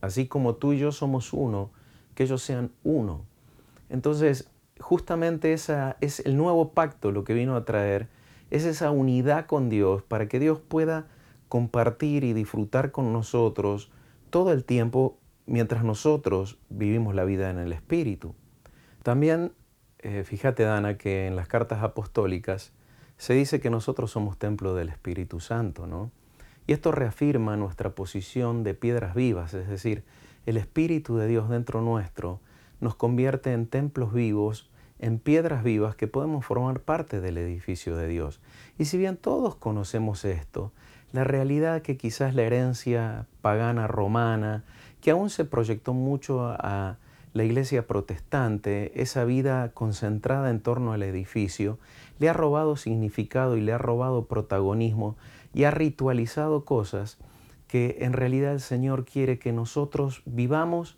así 0.02 0.28
como 0.28 0.56
tú 0.56 0.74
y 0.74 0.80
yo 0.80 0.92
somos 0.92 1.34
uno, 1.34 1.72
que 2.16 2.24
ellos 2.24 2.42
sean 2.42 2.72
uno. 2.84 3.26
Entonces, 3.90 4.50
justamente 4.80 5.54
esa 5.54 5.98
es 6.02 6.20
el 6.22 6.38
nuevo 6.38 6.72
pacto 6.72 7.12
lo 7.12 7.24
que 7.24 7.34
vino 7.34 7.56
a 7.56 7.66
traer, 7.66 8.08
es 8.52 8.66
esa 8.66 8.92
unidad 8.92 9.46
con 9.46 9.70
Dios 9.70 10.04
para 10.04 10.28
que 10.28 10.40
Dios 10.40 10.60
pueda 10.60 11.08
compartir 11.50 12.24
y 12.24 12.34
disfrutar 12.34 12.92
con 12.92 13.14
nosotros 13.14 13.92
todo 14.30 14.52
el 14.52 14.64
tiempo 14.64 15.18
mientras 15.46 15.84
nosotros 15.84 16.58
vivimos 16.70 17.16
la 17.16 17.26
vida 17.26 17.50
en 17.50 17.60
el 17.60 17.74
Espíritu. 17.74 18.36
También, 19.04 19.54
eh, 20.00 20.24
fíjate 20.24 20.64
Dana, 20.64 20.98
que 20.98 21.28
en 21.28 21.36
las 21.36 21.48
cartas 21.48 21.84
apostólicas 21.84 22.74
se 23.18 23.34
dice 23.34 23.60
que 23.60 23.70
nosotros 23.70 24.12
somos 24.12 24.38
templo 24.38 24.76
del 24.76 24.90
Espíritu 24.90 25.40
Santo, 25.40 25.88
¿no? 25.88 26.12
Y 26.68 26.74
esto 26.74 26.92
reafirma 26.92 27.56
nuestra 27.58 27.92
posición 27.92 28.64
de 28.64 28.74
piedras 28.74 29.16
vivas, 29.16 29.54
es 29.54 29.68
decir, 29.68 30.04
el 30.46 30.58
Espíritu 30.58 31.18
de 31.18 31.28
Dios 31.28 31.50
dentro 31.50 31.82
nuestro 31.82 32.40
nos 32.80 32.96
convierte 32.96 33.54
en 33.54 33.68
templos 33.68 34.14
vivos, 34.14 34.70
en 35.00 35.20
piedras 35.20 35.64
vivas 35.64 35.96
que 35.96 36.08
podemos 36.08 36.46
formar 36.46 36.82
parte 36.82 37.22
del 37.22 37.38
edificio 37.38 37.96
de 37.96 38.08
Dios. 38.08 38.42
Y 38.78 38.86
si 38.86 38.98
bien 38.98 39.18
todos 39.18 39.56
conocemos 39.56 40.26
esto, 40.26 40.72
la 41.14 41.24
realidad 41.24 41.82
que 41.82 41.98
quizás 41.98 42.36
la 42.36 42.44
herencia 42.44 43.28
pagana 43.42 43.88
romana, 43.88 44.64
que 45.02 45.12
aún 45.12 45.30
se 45.30 45.46
proyectó 45.46 45.94
mucho 45.94 46.46
a 46.48 46.98
la 47.34 47.44
iglesia 47.44 47.86
protestante, 47.86 49.02
esa 49.02 49.26
vida 49.26 49.72
concentrada 49.74 50.50
en 50.50 50.62
torno 50.62 50.94
al 50.94 51.04
edificio, 51.04 51.80
le 52.20 52.30
ha 52.30 52.34
robado 52.34 52.76
significado 52.76 53.58
y 53.58 53.62
le 53.62 53.74
ha 53.74 53.78
robado 53.78 54.26
protagonismo 54.26 55.16
y 55.54 55.64
ha 55.64 55.72
ritualizado 55.72 56.66
cosas 56.66 57.18
que 57.68 57.98
en 58.02 58.14
realidad 58.14 58.54
el 58.54 58.60
Señor 58.60 59.06
quiere 59.06 59.40
que 59.40 59.52
nosotros 59.52 60.22
vivamos 60.26 60.98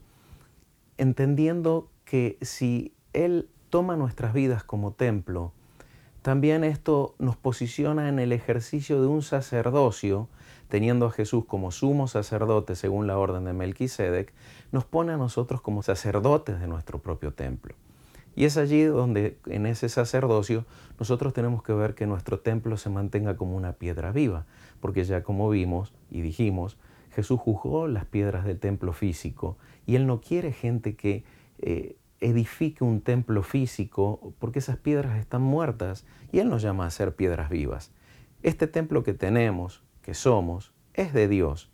entendiendo 0.97 1.89
que 2.05 2.37
si 2.41 2.93
Él 3.13 3.49
toma 3.69 3.95
nuestras 3.95 4.33
vidas 4.33 4.63
como 4.63 4.91
templo, 4.91 5.53
también 6.21 6.63
esto 6.63 7.15
nos 7.19 7.37
posiciona 7.37 8.09
en 8.09 8.19
el 8.19 8.33
ejercicio 8.33 9.01
de 9.01 9.07
un 9.07 9.21
sacerdocio, 9.21 10.27
teniendo 10.67 11.05
a 11.05 11.11
Jesús 11.11 11.45
como 11.45 11.71
sumo 11.71 12.07
sacerdote 12.07 12.75
según 12.75 13.07
la 13.07 13.17
orden 13.17 13.45
de 13.45 13.53
Melquisedec, 13.53 14.33
nos 14.71 14.83
pone 14.83 15.13
a 15.13 15.17
nosotros 15.17 15.61
como 15.61 15.83
sacerdotes 15.83 16.59
de 16.59 16.67
nuestro 16.67 16.99
propio 16.99 17.33
templo. 17.33 17.75
Y 18.37 18.45
es 18.45 18.55
allí 18.55 18.83
donde 18.83 19.39
en 19.47 19.65
ese 19.65 19.89
sacerdocio 19.89 20.67
nosotros 20.99 21.33
tenemos 21.33 21.63
que 21.63 21.73
ver 21.73 21.95
que 21.95 22.05
nuestro 22.05 22.39
templo 22.39 22.77
se 22.77 22.91
mantenga 22.91 23.35
como 23.35 23.57
una 23.57 23.73
piedra 23.73 24.11
viva, 24.11 24.45
porque 24.79 25.03
ya 25.05 25.23
como 25.23 25.49
vimos 25.49 25.91
y 26.11 26.21
dijimos, 26.21 26.77
Jesús 27.09 27.39
juzgó 27.39 27.87
las 27.87 28.05
piedras 28.05 28.45
del 28.45 28.59
templo 28.59 28.93
físico 28.93 29.57
y 29.87 29.95
Él 29.95 30.05
no 30.05 30.21
quiere 30.21 30.51
gente 30.51 30.95
que 30.95 31.23
eh, 31.57 31.97
edifique 32.19 32.83
un 32.83 33.01
templo 33.01 33.41
físico 33.41 34.35
porque 34.37 34.59
esas 34.59 34.77
piedras 34.77 35.17
están 35.17 35.41
muertas 35.41 36.05
y 36.31 36.37
Él 36.37 36.47
nos 36.47 36.61
llama 36.61 36.85
a 36.85 36.91
ser 36.91 37.15
piedras 37.15 37.49
vivas. 37.49 37.91
Este 38.43 38.67
templo 38.67 39.01
que 39.01 39.15
tenemos, 39.15 39.81
que 40.03 40.13
somos, 40.13 40.73
es 40.93 41.11
de 41.11 41.27
Dios. 41.27 41.71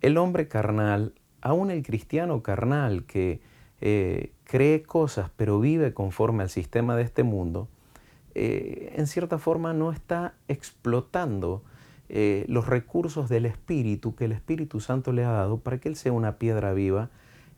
El 0.00 0.16
hombre 0.16 0.48
carnal, 0.48 1.14
aún 1.40 1.70
el 1.70 1.84
cristiano 1.84 2.42
carnal 2.42 3.04
que 3.04 3.40
eh, 3.80 4.32
cree 4.48 4.82
cosas 4.82 5.30
pero 5.36 5.60
vive 5.60 5.92
conforme 5.92 6.42
al 6.42 6.48
sistema 6.48 6.96
de 6.96 7.02
este 7.02 7.22
mundo, 7.22 7.68
eh, 8.34 8.94
en 8.96 9.06
cierta 9.06 9.38
forma 9.38 9.74
no 9.74 9.92
está 9.92 10.34
explotando 10.48 11.62
eh, 12.08 12.46
los 12.48 12.66
recursos 12.66 13.28
del 13.28 13.44
Espíritu 13.44 14.14
que 14.14 14.24
el 14.24 14.32
Espíritu 14.32 14.80
Santo 14.80 15.12
le 15.12 15.24
ha 15.24 15.30
dado 15.30 15.58
para 15.58 15.78
que 15.78 15.90
Él 15.90 15.96
sea 15.96 16.12
una 16.12 16.38
piedra 16.38 16.72
viva 16.72 17.10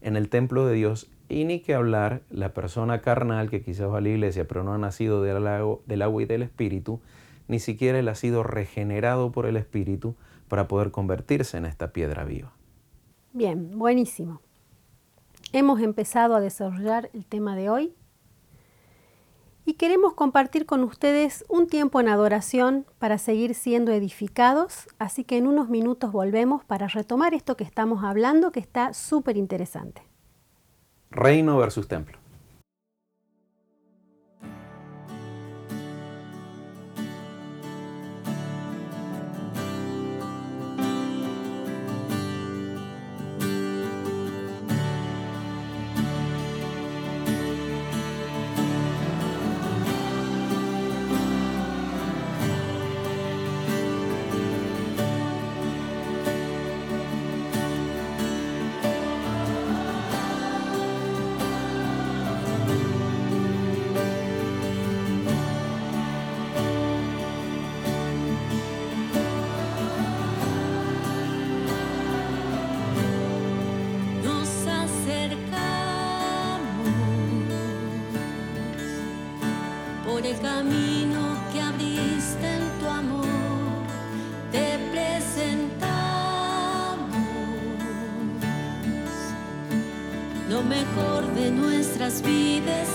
en 0.03 0.17
el 0.17 0.29
templo 0.29 0.67
de 0.67 0.75
Dios. 0.75 1.09
Y 1.29 1.45
ni 1.45 1.61
que 1.61 1.75
hablar 1.75 2.23
la 2.29 2.53
persona 2.55 3.01
carnal 3.03 3.51
que 3.51 3.63
quizás 3.63 3.89
va 3.89 3.99
a 3.99 4.01
la 4.01 4.09
iglesia 4.09 4.49
pero 4.49 4.65
no 4.65 4.75
ha 4.75 4.79
nacido 4.79 5.23
del 5.23 5.45
del 5.87 6.03
agua 6.03 6.23
y 6.23 6.27
del 6.27 6.43
Espíritu, 6.43 7.01
ni 7.47 7.61
siquiera 7.61 8.01
él 8.01 8.09
ha 8.09 8.17
sido 8.17 8.43
regenerado 8.43 9.31
por 9.31 9.47
el 9.47 9.57
Espíritu 9.57 10.17
para 10.49 10.67
poder 10.67 10.91
convertirse 10.91 11.57
en 11.57 11.67
esta 11.67 11.93
piedra 11.93 12.25
viva. 12.25 12.53
Bien, 13.33 13.79
buenísimo. 13.79 14.41
Hemos 15.53 15.81
empezado 15.81 16.37
a 16.37 16.41
desarrollar 16.41 17.11
el 17.13 17.27
tema 17.27 17.57
de 17.57 17.71
hoy 17.71 17.93
y 19.65 19.75
queremos 19.75 20.15
compartir 20.15 20.65
con 20.65 20.85
ustedes 20.85 21.45
un 21.49 21.67
tiempo 21.67 22.01
en 22.01 22.09
adoración 22.09 22.87
para 23.01 23.19
seguir 23.19 23.57
siendo 23.57 23.91
edificados, 23.91 24.87
así 25.01 25.25
que 25.25 25.39
en 25.39 25.49
unos 25.49 25.69
minutos 25.69 26.13
volvemos 26.13 26.65
para 26.65 26.87
retomar 26.87 27.35
esto 27.35 27.57
que 27.57 27.65
estamos 27.65 28.05
hablando 28.05 28.53
que 28.53 28.61
está 28.61 28.95
súper 28.95 29.37
interesante. 29.37 30.03
Reino 31.11 31.59
versus 31.59 31.89
templo. 31.89 32.20
Mejor 90.71 91.35
de 91.35 91.51
nuestras 91.51 92.23
vidas 92.23 92.89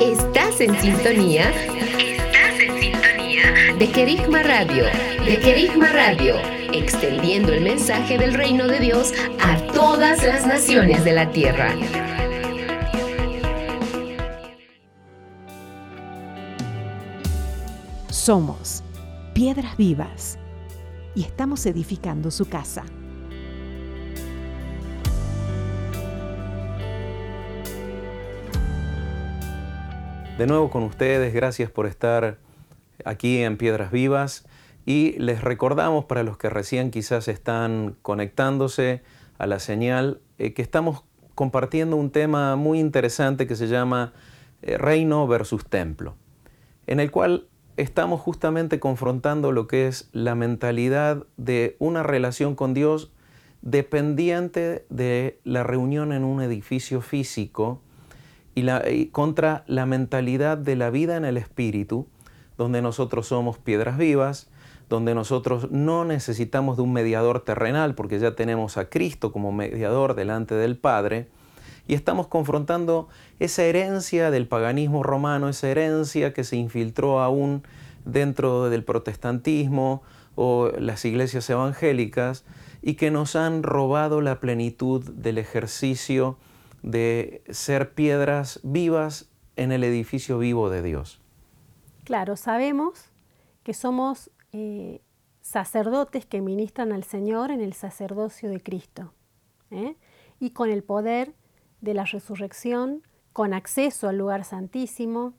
Estás 0.00 0.60
en 0.60 0.74
sintonía. 0.80 1.50
Estás 1.50 2.58
en 2.58 2.80
sintonía 2.80 3.74
de 3.78 3.90
Querigma 3.90 4.42
Radio. 4.42 4.84
De 5.24 5.38
Querigma 5.38 5.88
Radio. 5.88 6.34
Extendiendo 6.72 7.52
el 7.52 7.60
mensaje 7.60 8.18
del 8.18 8.34
reino 8.34 8.66
de 8.66 8.80
Dios 8.80 9.12
a 9.40 9.56
todas 9.72 10.24
las 10.24 10.46
naciones 10.46 11.04
de 11.04 11.12
la 11.12 11.30
tierra. 11.30 11.74
Somos 18.10 18.82
piedras 19.34 19.76
vivas 19.76 20.38
y 21.14 21.22
estamos 21.22 21.66
edificando 21.66 22.30
su 22.30 22.46
casa. 22.48 22.84
De 30.38 30.48
nuevo 30.48 30.68
con 30.68 30.82
ustedes, 30.82 31.32
gracias 31.32 31.70
por 31.70 31.86
estar 31.86 32.38
aquí 33.04 33.38
en 33.38 33.56
Piedras 33.56 33.92
Vivas. 33.92 34.44
Y 34.84 35.12
les 35.12 35.42
recordamos 35.42 36.06
para 36.06 36.24
los 36.24 36.38
que 36.38 36.50
recién 36.50 36.90
quizás 36.90 37.28
están 37.28 37.94
conectándose 38.02 39.02
a 39.38 39.46
la 39.46 39.60
señal 39.60 40.20
eh, 40.38 40.52
que 40.52 40.60
estamos 40.60 41.04
compartiendo 41.36 41.94
un 41.94 42.10
tema 42.10 42.56
muy 42.56 42.80
interesante 42.80 43.46
que 43.46 43.54
se 43.54 43.68
llama 43.68 44.12
eh, 44.62 44.76
reino 44.76 45.24
versus 45.28 45.66
templo, 45.66 46.16
en 46.88 46.98
el 46.98 47.12
cual 47.12 47.46
estamos 47.76 48.20
justamente 48.20 48.80
confrontando 48.80 49.52
lo 49.52 49.68
que 49.68 49.86
es 49.86 50.08
la 50.10 50.34
mentalidad 50.34 51.24
de 51.36 51.76
una 51.78 52.02
relación 52.02 52.56
con 52.56 52.74
Dios 52.74 53.12
dependiente 53.62 54.84
de 54.90 55.38
la 55.44 55.62
reunión 55.62 56.12
en 56.12 56.24
un 56.24 56.42
edificio 56.42 57.02
físico 57.02 57.80
y, 58.54 59.06
contra 59.06 59.64
la 59.66 59.86
mentalidad 59.86 60.58
de 60.58 60.76
la 60.76 60.90
vida 60.90 61.16
en 61.16 61.24
el 61.24 61.36
espíritu, 61.36 62.06
donde 62.56 62.82
nosotros 62.82 63.26
somos 63.26 63.58
piedras 63.58 63.98
vivas, 63.98 64.48
donde 64.88 65.14
nosotros 65.14 65.70
no 65.70 66.04
necesitamos 66.04 66.76
de 66.76 66.82
un 66.82 66.92
mediador 66.92 67.40
terrenal, 67.40 67.94
porque 67.94 68.18
ya 68.18 68.34
tenemos 68.34 68.76
a 68.76 68.88
Cristo 68.88 69.32
como 69.32 69.50
mediador 69.50 70.14
delante 70.14 70.54
del 70.54 70.76
Padre, 70.76 71.28
y 71.86 71.94
estamos 71.94 72.28
confrontando 72.28 73.08
esa 73.40 73.64
herencia 73.64 74.30
del 74.30 74.46
paganismo 74.46 75.02
romano, 75.02 75.48
esa 75.48 75.68
herencia 75.68 76.32
que 76.32 76.44
se 76.44 76.56
infiltró 76.56 77.20
aún 77.20 77.62
dentro 78.04 78.70
del 78.70 78.84
protestantismo 78.84 80.02
o 80.34 80.70
las 80.78 81.04
iglesias 81.04 81.48
evangélicas 81.50 82.44
y 82.82 82.94
que 82.94 83.10
nos 83.10 83.36
han 83.36 83.62
robado 83.62 84.20
la 84.20 84.40
plenitud 84.40 85.04
del 85.04 85.38
ejercicio 85.38 86.36
de 86.84 87.42
ser 87.48 87.94
piedras 87.94 88.60
vivas 88.62 89.30
en 89.56 89.72
el 89.72 89.84
edificio 89.84 90.38
vivo 90.38 90.68
de 90.68 90.82
Dios. 90.82 91.18
Claro, 92.04 92.36
sabemos 92.36 93.10
que 93.62 93.72
somos 93.72 94.30
eh, 94.52 95.00
sacerdotes 95.40 96.26
que 96.26 96.42
ministran 96.42 96.92
al 96.92 97.02
Señor 97.02 97.50
en 97.50 97.62
el 97.62 97.72
sacerdocio 97.72 98.50
de 98.50 98.60
Cristo 98.60 99.14
¿eh? 99.70 99.96
y 100.38 100.50
con 100.50 100.68
el 100.68 100.84
poder 100.84 101.34
de 101.80 101.94
la 101.94 102.04
resurrección, 102.04 103.02
con 103.32 103.54
acceso 103.54 104.06
al 104.08 104.18
lugar 104.18 104.44
santísimo, 104.44 105.32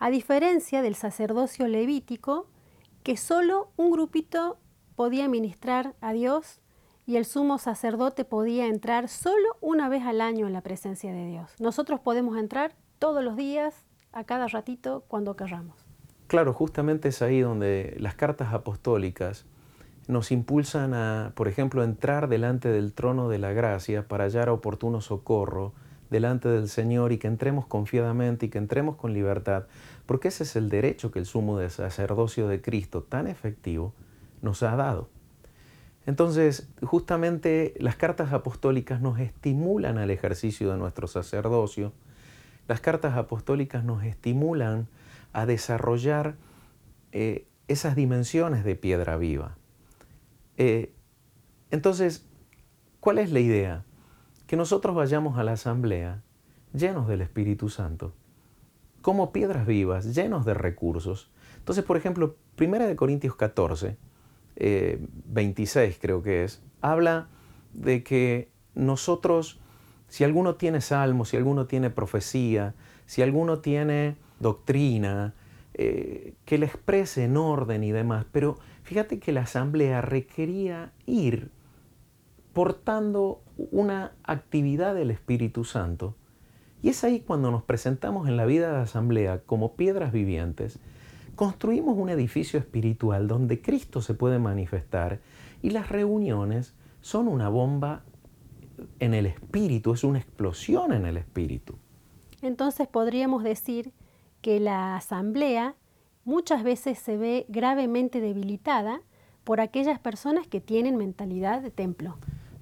a 0.00 0.10
diferencia 0.10 0.82
del 0.82 0.96
sacerdocio 0.96 1.68
levítico, 1.68 2.48
que 3.04 3.16
solo 3.16 3.70
un 3.76 3.92
grupito 3.92 4.58
podía 4.96 5.28
ministrar 5.28 5.94
a 6.00 6.12
Dios 6.12 6.60
y 7.08 7.16
el 7.16 7.24
sumo 7.24 7.56
sacerdote 7.56 8.26
podía 8.26 8.66
entrar 8.66 9.08
solo 9.08 9.56
una 9.62 9.88
vez 9.88 10.04
al 10.04 10.20
año 10.20 10.46
en 10.46 10.52
la 10.52 10.60
presencia 10.60 11.10
de 11.10 11.26
Dios. 11.26 11.50
Nosotros 11.58 12.00
podemos 12.00 12.36
entrar 12.36 12.74
todos 12.98 13.24
los 13.24 13.34
días, 13.34 13.74
a 14.12 14.24
cada 14.24 14.46
ratito, 14.46 15.04
cuando 15.08 15.34
querramos. 15.34 15.74
Claro, 16.26 16.52
justamente 16.52 17.08
es 17.08 17.22
ahí 17.22 17.40
donde 17.40 17.96
las 17.98 18.14
cartas 18.14 18.52
apostólicas 18.52 19.46
nos 20.06 20.30
impulsan 20.30 20.92
a, 20.92 21.32
por 21.34 21.48
ejemplo, 21.48 21.82
entrar 21.82 22.28
delante 22.28 22.68
del 22.68 22.92
trono 22.92 23.30
de 23.30 23.38
la 23.38 23.52
gracia 23.52 24.06
para 24.06 24.24
hallar 24.24 24.50
oportuno 24.50 25.00
socorro 25.00 25.72
delante 26.10 26.50
del 26.50 26.68
Señor 26.68 27.12
y 27.12 27.18
que 27.18 27.26
entremos 27.28 27.64
confiadamente 27.64 28.44
y 28.46 28.48
que 28.50 28.58
entremos 28.58 28.96
con 28.96 29.14
libertad, 29.14 29.64
porque 30.04 30.28
ese 30.28 30.42
es 30.42 30.56
el 30.56 30.68
derecho 30.68 31.10
que 31.10 31.20
el 31.20 31.24
sumo 31.24 31.56
de 31.56 31.70
sacerdocio 31.70 32.48
de 32.48 32.60
Cristo 32.60 33.02
tan 33.02 33.28
efectivo 33.28 33.94
nos 34.42 34.62
ha 34.62 34.76
dado. 34.76 35.08
Entonces, 36.08 36.70
justamente 36.82 37.74
las 37.80 37.96
cartas 37.96 38.32
apostólicas 38.32 39.02
nos 39.02 39.20
estimulan 39.20 39.98
al 39.98 40.10
ejercicio 40.10 40.72
de 40.72 40.78
nuestro 40.78 41.06
sacerdocio. 41.06 41.92
Las 42.66 42.80
cartas 42.80 43.14
apostólicas 43.18 43.84
nos 43.84 44.02
estimulan 44.02 44.88
a 45.34 45.44
desarrollar 45.44 46.36
eh, 47.12 47.46
esas 47.68 47.94
dimensiones 47.94 48.64
de 48.64 48.74
piedra 48.74 49.18
viva. 49.18 49.58
Eh, 50.56 50.94
entonces, 51.70 52.24
¿cuál 53.00 53.18
es 53.18 53.30
la 53.30 53.40
idea? 53.40 53.84
Que 54.46 54.56
nosotros 54.56 54.96
vayamos 54.96 55.36
a 55.36 55.44
la 55.44 55.52
asamblea 55.52 56.22
llenos 56.72 57.06
del 57.06 57.20
Espíritu 57.20 57.68
Santo, 57.68 58.14
como 59.02 59.30
piedras 59.30 59.66
vivas, 59.66 60.14
llenos 60.14 60.46
de 60.46 60.54
recursos. 60.54 61.30
Entonces, 61.58 61.84
por 61.84 61.98
ejemplo, 61.98 62.36
1 62.58 62.96
Corintios 62.96 63.36
14, 63.36 63.98
26 64.58 65.94
eh, 65.94 65.98
creo 66.00 66.22
que 66.22 66.44
es, 66.44 66.62
habla 66.80 67.28
de 67.72 68.02
que 68.02 68.50
nosotros, 68.74 69.60
si 70.08 70.24
alguno 70.24 70.56
tiene 70.56 70.80
salmos, 70.80 71.30
si 71.30 71.36
alguno 71.36 71.66
tiene 71.66 71.90
profecía, 71.90 72.74
si 73.06 73.22
alguno 73.22 73.60
tiene 73.60 74.16
doctrina, 74.40 75.34
eh, 75.74 76.34
que 76.44 76.58
le 76.58 76.66
exprese 76.66 77.24
en 77.24 77.36
orden 77.36 77.84
y 77.84 77.92
demás, 77.92 78.26
pero 78.32 78.58
fíjate 78.82 79.20
que 79.20 79.32
la 79.32 79.42
asamblea 79.42 80.00
requería 80.00 80.92
ir 81.06 81.50
portando 82.52 83.42
una 83.56 84.12
actividad 84.24 84.94
del 84.94 85.12
Espíritu 85.12 85.64
Santo. 85.64 86.16
Y 86.82 86.88
es 86.88 87.04
ahí 87.04 87.20
cuando 87.20 87.50
nos 87.50 87.62
presentamos 87.62 88.28
en 88.28 88.36
la 88.36 88.46
vida 88.46 88.68
de 88.68 88.72
la 88.74 88.82
asamblea 88.82 89.40
como 89.40 89.74
piedras 89.74 90.12
vivientes, 90.12 90.80
construimos 91.38 91.96
un 91.96 92.08
edificio 92.08 92.58
espiritual 92.58 93.28
donde 93.28 93.62
Cristo 93.62 94.02
se 94.02 94.12
puede 94.12 94.40
manifestar 94.40 95.20
y 95.62 95.70
las 95.70 95.88
reuniones 95.88 96.74
son 97.00 97.28
una 97.28 97.48
bomba 97.48 98.02
en 98.98 99.14
el 99.14 99.24
espíritu, 99.26 99.92
es 99.92 100.02
una 100.02 100.18
explosión 100.18 100.92
en 100.92 101.06
el 101.06 101.16
espíritu. 101.16 101.76
Entonces 102.42 102.88
podríamos 102.88 103.44
decir 103.44 103.92
que 104.40 104.58
la 104.58 104.96
asamblea 104.96 105.76
muchas 106.24 106.64
veces 106.64 106.98
se 106.98 107.16
ve 107.16 107.46
gravemente 107.48 108.20
debilitada 108.20 109.00
por 109.44 109.60
aquellas 109.60 110.00
personas 110.00 110.48
que 110.48 110.60
tienen 110.60 110.96
mentalidad 110.96 111.62
de 111.62 111.70
templo. 111.70 112.16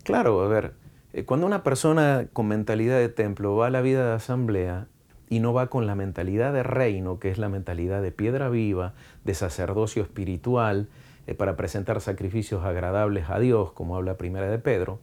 Claro, 0.05 0.43
a 0.43 0.49
ver, 0.49 0.75
eh, 1.15 1.25
cuando 1.25 1.47
una 1.47 1.63
persona 1.63 2.29
con 2.31 2.49
mentalidad 2.49 2.99
de 2.99 3.09
templo 3.09 3.57
va 3.57 3.69
a 3.69 3.71
la 3.71 3.81
vida 3.81 4.07
de 4.07 4.13
asamblea, 4.17 4.89
y 5.29 5.41
no 5.41 5.53
va 5.53 5.69
con 5.69 5.87
la 5.87 5.95
mentalidad 5.95 6.53
de 6.53 6.63
reino, 6.63 7.19
que 7.19 7.31
es 7.31 7.39
la 7.39 7.49
mentalidad 7.49 8.03
de 8.03 8.13
piedra 8.13 8.49
viva, 8.49 8.95
de 9.25 9.35
sacerdocio 9.35 10.03
espiritual, 10.03 10.89
eh, 11.27 11.35
para 11.35 11.57
presentar 11.57 12.01
sacrificios 12.01 12.65
agradables 12.65 13.29
a 13.29 13.39
Dios, 13.39 13.73
como 13.73 13.97
habla 13.97 14.17
primera 14.17 14.49
de 14.49 14.59
Pedro, 14.59 15.01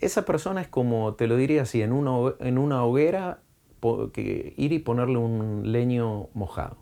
esa 0.00 0.24
persona 0.24 0.60
es 0.60 0.68
como, 0.68 1.14
te 1.14 1.26
lo 1.26 1.36
diría 1.36 1.62
así, 1.62 1.82
en 1.82 1.92
una, 1.92 2.34
en 2.40 2.58
una 2.58 2.84
hoguera 2.84 3.38
que 4.12 4.54
ir 4.56 4.72
y 4.72 4.78
ponerle 4.78 5.18
un 5.18 5.72
leño 5.72 6.28
mojado. 6.34 6.76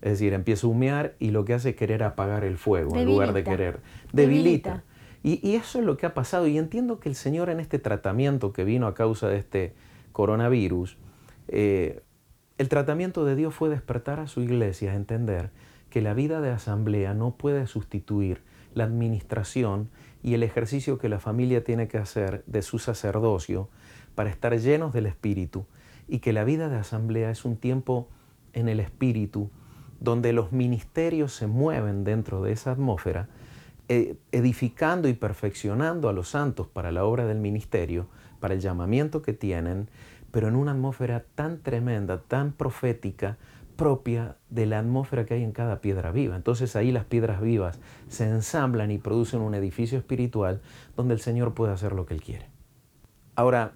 Es 0.00 0.12
decir, 0.12 0.32
empieza 0.32 0.66
a 0.66 0.70
humear 0.70 1.14
y 1.18 1.30
lo 1.30 1.44
que 1.44 1.54
hace 1.54 1.70
es 1.70 1.76
querer 1.76 2.02
apagar 2.02 2.44
el 2.44 2.56
fuego 2.56 2.96
en 2.96 3.06
lugar 3.06 3.32
de 3.32 3.42
querer. 3.42 3.80
Debilita. 4.12 4.84
Y, 5.24 5.40
y, 5.46 5.56
eso 5.56 5.80
es 5.80 5.84
lo 5.84 5.96
que 5.96 6.06
ha 6.06 6.14
pasado. 6.14 6.46
Y 6.46 6.56
entiendo 6.56 7.00
que 7.00 7.08
el 7.08 7.16
Señor 7.16 7.50
en 7.50 7.58
este 7.58 7.78
tratamiento 7.78 8.52
que 8.52 8.64
vino 8.64 8.86
a 8.86 8.94
causa 8.94 9.28
de 9.28 9.38
este 9.38 9.74
coronavirus, 10.12 10.96
eh, 11.48 12.02
el 12.58 12.68
tratamiento 12.68 13.24
de 13.24 13.36
Dios 13.36 13.54
fue 13.54 13.68
despertar 13.68 14.20
a 14.20 14.26
su 14.26 14.40
iglesia 14.40 14.92
a 14.92 14.96
entender 14.96 15.50
que 15.90 16.02
la 16.02 16.14
vida 16.14 16.40
de 16.40 16.50
asamblea 16.50 17.14
no 17.14 17.36
puede 17.36 17.66
sustituir 17.66 18.42
la 18.74 18.84
administración 18.84 19.90
y 20.22 20.34
el 20.34 20.42
ejercicio 20.42 20.98
que 20.98 21.08
la 21.08 21.20
familia 21.20 21.64
tiene 21.64 21.88
que 21.88 21.98
hacer 21.98 22.42
de 22.46 22.62
su 22.62 22.78
sacerdocio 22.78 23.68
para 24.14 24.30
estar 24.30 24.58
llenos 24.58 24.92
del 24.92 25.06
Espíritu 25.06 25.66
y 26.08 26.18
que 26.18 26.32
la 26.32 26.44
vida 26.44 26.68
de 26.68 26.76
asamblea 26.76 27.30
es 27.30 27.44
un 27.44 27.56
tiempo 27.56 28.08
en 28.52 28.68
el 28.68 28.80
Espíritu 28.80 29.50
donde 30.00 30.32
los 30.32 30.52
ministerios 30.52 31.32
se 31.32 31.46
mueven 31.46 32.04
dentro 32.04 32.42
de 32.42 32.52
esa 32.52 32.72
atmósfera, 32.72 33.28
eh, 33.88 34.16
edificando 34.32 35.08
y 35.08 35.14
perfeccionando 35.14 36.08
a 36.08 36.12
los 36.12 36.28
santos 36.28 36.68
para 36.68 36.92
la 36.92 37.04
obra 37.04 37.26
del 37.26 37.38
ministerio, 37.38 38.06
para 38.40 38.54
el 38.54 38.60
llamamiento 38.60 39.22
que 39.22 39.32
tienen, 39.32 39.88
pero 40.30 40.48
en 40.48 40.56
una 40.56 40.72
atmósfera 40.72 41.24
tan 41.34 41.58
tremenda, 41.62 42.20
tan 42.20 42.52
profética, 42.52 43.36
propia 43.76 44.36
de 44.50 44.66
la 44.66 44.80
atmósfera 44.80 45.24
que 45.24 45.34
hay 45.34 45.44
en 45.44 45.52
cada 45.52 45.80
piedra 45.80 46.10
viva. 46.10 46.34
Entonces 46.34 46.74
ahí 46.74 46.90
las 46.90 47.04
piedras 47.04 47.40
vivas 47.40 47.78
se 48.08 48.24
ensamblan 48.24 48.90
y 48.90 48.98
producen 48.98 49.40
un 49.40 49.54
edificio 49.54 49.98
espiritual 49.98 50.60
donde 50.96 51.14
el 51.14 51.20
Señor 51.20 51.54
puede 51.54 51.72
hacer 51.72 51.92
lo 51.92 52.04
que 52.04 52.14
Él 52.14 52.22
quiere. 52.22 52.46
Ahora, 53.36 53.72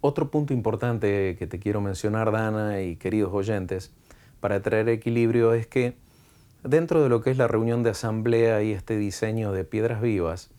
otro 0.00 0.32
punto 0.32 0.52
importante 0.52 1.36
que 1.38 1.46
te 1.46 1.60
quiero 1.60 1.80
mencionar, 1.80 2.32
Dana 2.32 2.82
y 2.82 2.96
queridos 2.96 3.32
oyentes, 3.32 3.92
para 4.40 4.60
traer 4.62 4.88
equilibrio 4.88 5.54
es 5.54 5.68
que 5.68 5.96
dentro 6.64 7.02
de 7.02 7.08
lo 7.08 7.22
que 7.22 7.30
es 7.30 7.38
la 7.38 7.46
reunión 7.46 7.84
de 7.84 7.90
asamblea 7.90 8.62
y 8.64 8.72
este 8.72 8.96
diseño 8.96 9.52
de 9.52 9.64
piedras 9.64 10.02
vivas, 10.02 10.50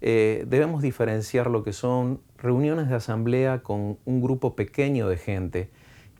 eh, 0.00 0.44
debemos 0.48 0.82
diferenciar 0.82 1.48
lo 1.48 1.62
que 1.62 1.72
son 1.72 2.20
reuniones 2.44 2.88
de 2.88 2.94
asamblea 2.94 3.62
con 3.62 3.98
un 4.04 4.20
grupo 4.20 4.54
pequeño 4.54 5.08
de 5.08 5.16
gente, 5.16 5.70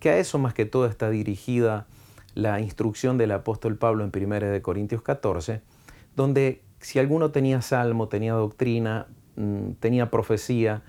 que 0.00 0.10
a 0.10 0.18
eso 0.18 0.38
más 0.38 0.54
que 0.54 0.64
todo 0.64 0.86
está 0.86 1.10
dirigida 1.10 1.86
la 2.34 2.60
instrucción 2.60 3.16
del 3.18 3.30
apóstol 3.30 3.76
Pablo 3.76 4.04
en 4.04 4.10
1 4.14 4.62
Corintios 4.62 5.02
14, 5.02 5.60
donde 6.16 6.62
si 6.80 6.98
alguno 6.98 7.30
tenía 7.30 7.62
salmo, 7.62 8.08
tenía 8.08 8.32
doctrina, 8.32 9.06
mm, 9.36 9.72
tenía 9.80 10.10
profecía, 10.10 10.82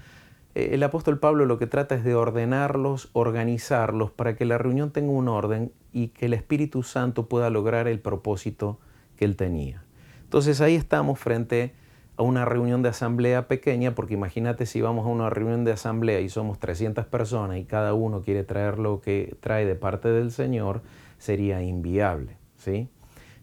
eh, 0.55 0.69
el 0.71 0.83
apóstol 0.83 1.19
Pablo 1.19 1.45
lo 1.45 1.59
que 1.59 1.67
trata 1.67 1.95
es 1.95 2.03
de 2.03 2.15
ordenarlos, 2.15 3.09
organizarlos 3.13 4.11
para 4.11 4.35
que 4.35 4.45
la 4.45 4.57
reunión 4.57 4.91
tenga 4.91 5.11
un 5.11 5.27
orden 5.27 5.71
y 5.91 6.07
que 6.09 6.25
el 6.25 6.33
Espíritu 6.33 6.81
Santo 6.81 7.27
pueda 7.27 7.49
lograr 7.49 7.87
el 7.87 7.99
propósito 7.99 8.79
que 9.17 9.25
él 9.25 9.35
tenía. 9.35 9.83
Entonces 10.23 10.61
ahí 10.61 10.75
estamos 10.75 11.19
frente 11.19 11.73
a 11.73 11.84
una 12.23 12.45
reunión 12.45 12.81
de 12.81 12.89
asamblea 12.89 13.47
pequeña, 13.47 13.93
porque 13.93 14.13
imagínate 14.13 14.65
si 14.65 14.81
vamos 14.81 15.05
a 15.05 15.09
una 15.09 15.29
reunión 15.29 15.65
de 15.65 15.73
asamblea 15.73 16.21
y 16.21 16.29
somos 16.29 16.59
300 16.59 17.05
personas 17.05 17.57
y 17.57 17.65
cada 17.65 17.93
uno 17.93 18.21
quiere 18.21 18.43
traer 18.43 18.79
lo 18.79 19.01
que 19.01 19.35
trae 19.41 19.65
de 19.65 19.75
parte 19.75 20.09
del 20.09 20.31
Señor, 20.31 20.81
sería 21.17 21.61
inviable, 21.61 22.37
¿sí? 22.57 22.87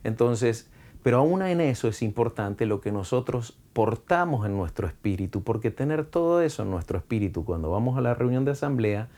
Entonces, 0.04 0.70
pero 1.02 1.18
aún 1.18 1.42
en 1.42 1.60
eso 1.60 1.88
es 1.88 2.02
importante 2.02 2.64
lo 2.64 2.80
que 2.80 2.92
nosotros 2.92 3.58
portamos 3.72 4.46
en 4.46 4.56
nuestro 4.56 4.86
espíritu, 4.86 5.42
porque 5.42 5.70
tener 5.70 6.04
todo 6.04 6.40
eso 6.40 6.62
en 6.62 6.70
nuestro 6.70 6.98
espíritu 6.98 7.44
cuando 7.44 7.70
vamos 7.70 7.98
a 7.98 8.00
la 8.00 8.14
reunión 8.14 8.44
de 8.44 8.52
asamblea 8.52 9.08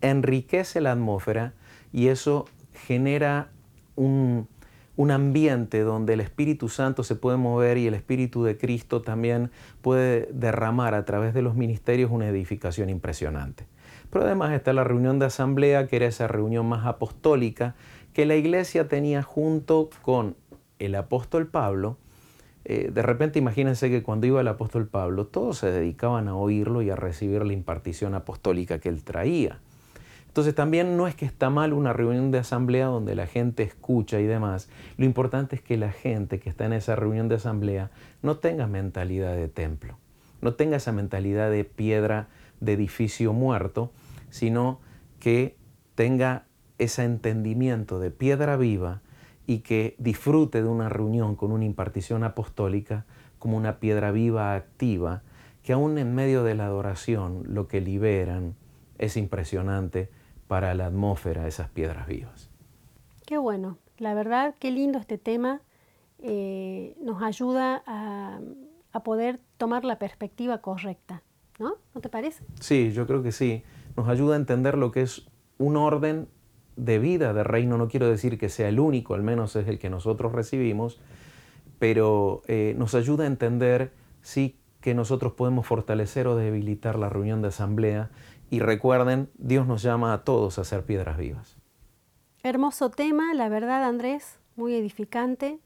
enriquece 0.00 0.80
la 0.80 0.92
atmósfera 0.92 1.52
y 1.92 2.08
eso 2.08 2.46
genera 2.86 3.48
un, 3.96 4.48
un 5.00 5.10
ambiente 5.10 5.80
donde 5.80 6.12
el 6.12 6.20
Espíritu 6.20 6.68
Santo 6.68 7.04
se 7.04 7.14
puede 7.14 7.38
mover 7.38 7.78
y 7.78 7.86
el 7.86 7.94
Espíritu 7.94 8.44
de 8.44 8.58
Cristo 8.58 9.00
también 9.00 9.50
puede 9.80 10.28
derramar 10.30 10.92
a 10.92 11.06
través 11.06 11.32
de 11.32 11.40
los 11.40 11.54
ministerios 11.54 12.10
una 12.10 12.28
edificación 12.28 12.90
impresionante. 12.90 13.64
Pero 14.10 14.26
además 14.26 14.52
está 14.52 14.74
la 14.74 14.84
reunión 14.84 15.18
de 15.18 15.24
asamblea, 15.24 15.86
que 15.86 15.96
era 15.96 16.04
esa 16.04 16.28
reunión 16.28 16.66
más 16.66 16.84
apostólica 16.84 17.76
que 18.12 18.26
la 18.26 18.36
iglesia 18.36 18.88
tenía 18.88 19.22
junto 19.22 19.88
con 20.02 20.36
el 20.78 20.94
apóstol 20.94 21.46
Pablo. 21.46 21.96
Eh, 22.66 22.90
de 22.92 23.00
repente 23.00 23.38
imagínense 23.38 23.88
que 23.88 24.02
cuando 24.02 24.26
iba 24.26 24.42
el 24.42 24.48
apóstol 24.48 24.86
Pablo, 24.86 25.26
todos 25.26 25.56
se 25.56 25.70
dedicaban 25.70 26.28
a 26.28 26.36
oírlo 26.36 26.82
y 26.82 26.90
a 26.90 26.96
recibir 26.96 27.42
la 27.46 27.54
impartición 27.54 28.14
apostólica 28.14 28.80
que 28.80 28.90
él 28.90 29.02
traía. 29.02 29.60
Entonces 30.30 30.54
también 30.54 30.96
no 30.96 31.08
es 31.08 31.16
que 31.16 31.24
está 31.24 31.50
mal 31.50 31.72
una 31.72 31.92
reunión 31.92 32.30
de 32.30 32.38
asamblea 32.38 32.86
donde 32.86 33.16
la 33.16 33.26
gente 33.26 33.64
escucha 33.64 34.20
y 34.20 34.26
demás. 34.26 34.68
Lo 34.96 35.04
importante 35.04 35.56
es 35.56 35.62
que 35.62 35.76
la 35.76 35.90
gente 35.90 36.38
que 36.38 36.48
está 36.48 36.66
en 36.66 36.72
esa 36.72 36.94
reunión 36.94 37.28
de 37.28 37.34
asamblea 37.34 37.90
no 38.22 38.36
tenga 38.36 38.68
mentalidad 38.68 39.34
de 39.34 39.48
templo, 39.48 39.98
no 40.40 40.54
tenga 40.54 40.76
esa 40.76 40.92
mentalidad 40.92 41.50
de 41.50 41.64
piedra 41.64 42.28
de 42.60 42.74
edificio 42.74 43.32
muerto, 43.32 43.90
sino 44.28 44.78
que 45.18 45.56
tenga 45.96 46.44
ese 46.78 47.02
entendimiento 47.02 47.98
de 47.98 48.12
piedra 48.12 48.56
viva 48.56 49.02
y 49.48 49.58
que 49.58 49.96
disfrute 49.98 50.62
de 50.62 50.68
una 50.68 50.88
reunión 50.88 51.34
con 51.34 51.50
una 51.50 51.64
impartición 51.64 52.22
apostólica 52.22 53.04
como 53.40 53.56
una 53.56 53.80
piedra 53.80 54.12
viva 54.12 54.54
activa, 54.54 55.24
que 55.64 55.72
aún 55.72 55.98
en 55.98 56.14
medio 56.14 56.44
de 56.44 56.54
la 56.54 56.66
adoración 56.66 57.42
lo 57.48 57.66
que 57.66 57.80
liberan 57.80 58.54
es 58.98 59.16
impresionante 59.16 60.19
para 60.50 60.74
la 60.74 60.86
atmósfera 60.86 61.46
esas 61.46 61.68
piedras 61.68 62.08
vivas. 62.08 62.50
Qué 63.24 63.38
bueno, 63.38 63.78
la 63.98 64.14
verdad, 64.14 64.56
qué 64.58 64.72
lindo 64.72 64.98
este 64.98 65.16
tema. 65.16 65.60
Eh, 66.18 66.96
nos 67.00 67.22
ayuda 67.22 67.84
a, 67.86 68.40
a, 68.90 69.02
poder 69.04 69.38
tomar 69.58 69.84
la 69.84 70.00
perspectiva 70.00 70.58
correcta, 70.58 71.22
¿no? 71.60 71.74
¿No 71.94 72.00
te 72.00 72.08
parece? 72.08 72.42
Sí, 72.58 72.90
yo 72.90 73.06
creo 73.06 73.22
que 73.22 73.30
sí. 73.30 73.62
Nos 73.96 74.08
ayuda 74.08 74.34
a 74.34 74.38
entender 74.38 74.76
lo 74.76 74.90
que 74.90 75.02
es 75.02 75.28
un 75.58 75.76
orden 75.76 76.26
de 76.74 76.98
vida 76.98 77.32
de 77.32 77.44
reino. 77.44 77.78
No 77.78 77.86
quiero 77.86 78.10
decir 78.10 78.36
que 78.36 78.48
sea 78.48 78.68
el 78.70 78.80
único, 78.80 79.14
al 79.14 79.22
menos 79.22 79.54
es 79.54 79.68
el 79.68 79.78
que 79.78 79.88
nosotros 79.88 80.32
recibimos, 80.32 81.00
pero 81.78 82.42
eh, 82.48 82.74
nos 82.76 82.96
ayuda 82.96 83.22
a 83.22 83.28
entender 83.28 83.92
sí 84.20 84.58
que 84.80 84.94
nosotros 84.94 85.34
podemos 85.34 85.64
fortalecer 85.64 86.26
o 86.26 86.34
debilitar 86.34 86.98
la 86.98 87.08
reunión 87.08 87.40
de 87.40 87.48
asamblea 87.48 88.10
y 88.50 88.58
recuerden, 88.58 89.30
Dios 89.34 89.66
nos 89.66 89.82
llama 89.82 90.12
a 90.12 90.24
todos 90.24 90.58
a 90.58 90.64
ser 90.64 90.84
piedras 90.84 91.16
vivas. 91.16 91.56
Hermoso 92.42 92.90
tema, 92.90 93.32
la 93.34 93.48
verdad 93.48 93.84
Andrés, 93.84 94.40
muy 94.56 94.74
edificante. 94.74 95.60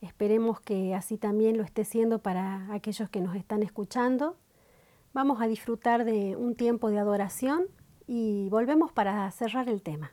Esperemos 0.00 0.60
que 0.60 0.94
así 0.94 1.16
también 1.16 1.56
lo 1.56 1.62
esté 1.62 1.84
siendo 1.84 2.18
para 2.18 2.72
aquellos 2.74 3.08
que 3.08 3.20
nos 3.20 3.36
están 3.36 3.62
escuchando. 3.62 4.36
Vamos 5.12 5.40
a 5.40 5.46
disfrutar 5.46 6.04
de 6.04 6.34
un 6.36 6.56
tiempo 6.56 6.90
de 6.90 6.98
adoración 6.98 7.66
y 8.06 8.48
volvemos 8.50 8.92
para 8.92 9.30
cerrar 9.30 9.68
el 9.68 9.80
tema. 9.80 10.12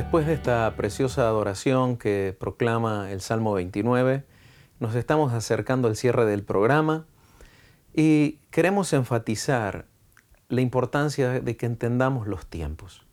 Después 0.00 0.26
de 0.26 0.32
esta 0.32 0.74
preciosa 0.76 1.28
adoración 1.28 1.98
que 1.98 2.34
proclama 2.40 3.12
el 3.12 3.20
Salmo 3.20 3.52
29, 3.52 4.24
nos 4.78 4.94
estamos 4.94 5.34
acercando 5.34 5.88
al 5.88 5.94
cierre 5.94 6.24
del 6.24 6.42
programa 6.42 7.04
y 7.92 8.38
queremos 8.50 8.94
enfatizar 8.94 9.84
la 10.48 10.62
importancia 10.62 11.40
de 11.42 11.56
que 11.58 11.66
entendamos 11.66 12.26
los 12.26 12.46
tiempos. 12.46 13.04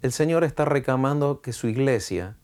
El 0.00 0.12
Señor 0.12 0.44
está 0.44 0.64
reclamando 0.64 1.42
que 1.42 1.52
su 1.52 1.68
iglesia 1.68 2.36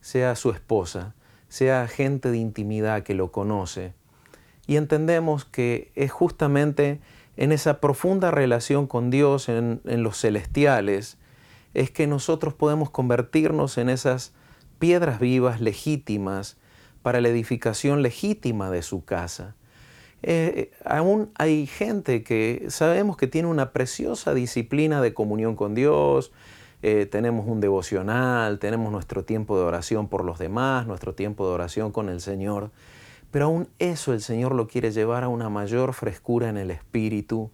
sea 0.00 0.34
su 0.34 0.50
esposa, 0.50 1.14
sea 1.48 1.86
gente 1.86 2.32
de 2.32 2.38
intimidad 2.38 3.04
que 3.04 3.14
lo 3.14 3.30
conoce. 3.30 3.94
Y 4.66 4.74
entendemos 4.74 5.44
que 5.44 5.92
es 5.94 6.10
justamente 6.10 7.00
en 7.36 7.52
esa 7.52 7.80
profunda 7.80 8.32
relación 8.32 8.88
con 8.88 9.10
Dios, 9.10 9.48
en, 9.48 9.80
en 9.84 10.02
los 10.02 10.20
celestiales, 10.20 11.18
es 11.76 11.90
que 11.90 12.06
nosotros 12.06 12.54
podemos 12.54 12.88
convertirnos 12.88 13.76
en 13.76 13.90
esas 13.90 14.32
piedras 14.78 15.20
vivas 15.20 15.60
legítimas 15.60 16.56
para 17.02 17.20
la 17.20 17.28
edificación 17.28 18.02
legítima 18.02 18.70
de 18.70 18.80
su 18.80 19.04
casa. 19.04 19.54
Eh, 20.22 20.70
aún 20.86 21.30
hay 21.34 21.66
gente 21.66 22.24
que 22.24 22.64
sabemos 22.70 23.18
que 23.18 23.26
tiene 23.26 23.48
una 23.48 23.72
preciosa 23.72 24.32
disciplina 24.32 25.02
de 25.02 25.12
comunión 25.12 25.54
con 25.54 25.74
Dios, 25.74 26.32
eh, 26.82 27.04
tenemos 27.04 27.46
un 27.46 27.60
devocional, 27.60 28.58
tenemos 28.58 28.90
nuestro 28.90 29.24
tiempo 29.24 29.58
de 29.58 29.64
oración 29.64 30.08
por 30.08 30.24
los 30.24 30.38
demás, 30.38 30.86
nuestro 30.86 31.12
tiempo 31.14 31.46
de 31.46 31.52
oración 31.52 31.92
con 31.92 32.08
el 32.08 32.22
Señor, 32.22 32.70
pero 33.30 33.44
aún 33.46 33.68
eso 33.78 34.14
el 34.14 34.22
Señor 34.22 34.54
lo 34.54 34.66
quiere 34.66 34.92
llevar 34.92 35.24
a 35.24 35.28
una 35.28 35.50
mayor 35.50 35.92
frescura 35.92 36.48
en 36.48 36.56
el 36.56 36.70
espíritu, 36.70 37.50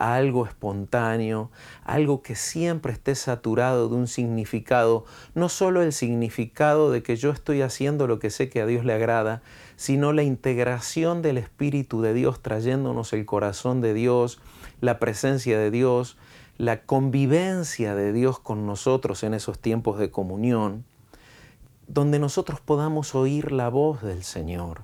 algo 0.00 0.46
espontáneo, 0.46 1.50
algo 1.84 2.22
que 2.22 2.34
siempre 2.34 2.90
esté 2.90 3.14
saturado 3.14 3.90
de 3.90 3.96
un 3.96 4.08
significado, 4.08 5.04
no 5.34 5.50
solo 5.50 5.82
el 5.82 5.92
significado 5.92 6.90
de 6.90 7.02
que 7.02 7.16
yo 7.16 7.30
estoy 7.30 7.60
haciendo 7.60 8.06
lo 8.06 8.18
que 8.18 8.30
sé 8.30 8.48
que 8.48 8.62
a 8.62 8.66
Dios 8.66 8.86
le 8.86 8.94
agrada, 8.94 9.42
sino 9.76 10.14
la 10.14 10.22
integración 10.22 11.20
del 11.20 11.36
Espíritu 11.36 12.00
de 12.00 12.14
Dios 12.14 12.40
trayéndonos 12.40 13.12
el 13.12 13.26
corazón 13.26 13.82
de 13.82 13.92
Dios, 13.92 14.40
la 14.80 14.98
presencia 14.98 15.58
de 15.58 15.70
Dios, 15.70 16.16
la 16.56 16.80
convivencia 16.82 17.94
de 17.94 18.14
Dios 18.14 18.38
con 18.38 18.66
nosotros 18.66 19.22
en 19.22 19.34
esos 19.34 19.58
tiempos 19.58 19.98
de 19.98 20.10
comunión, 20.10 20.86
donde 21.88 22.18
nosotros 22.18 22.60
podamos 22.60 23.14
oír 23.14 23.52
la 23.52 23.68
voz 23.68 24.00
del 24.00 24.24
Señor. 24.24 24.80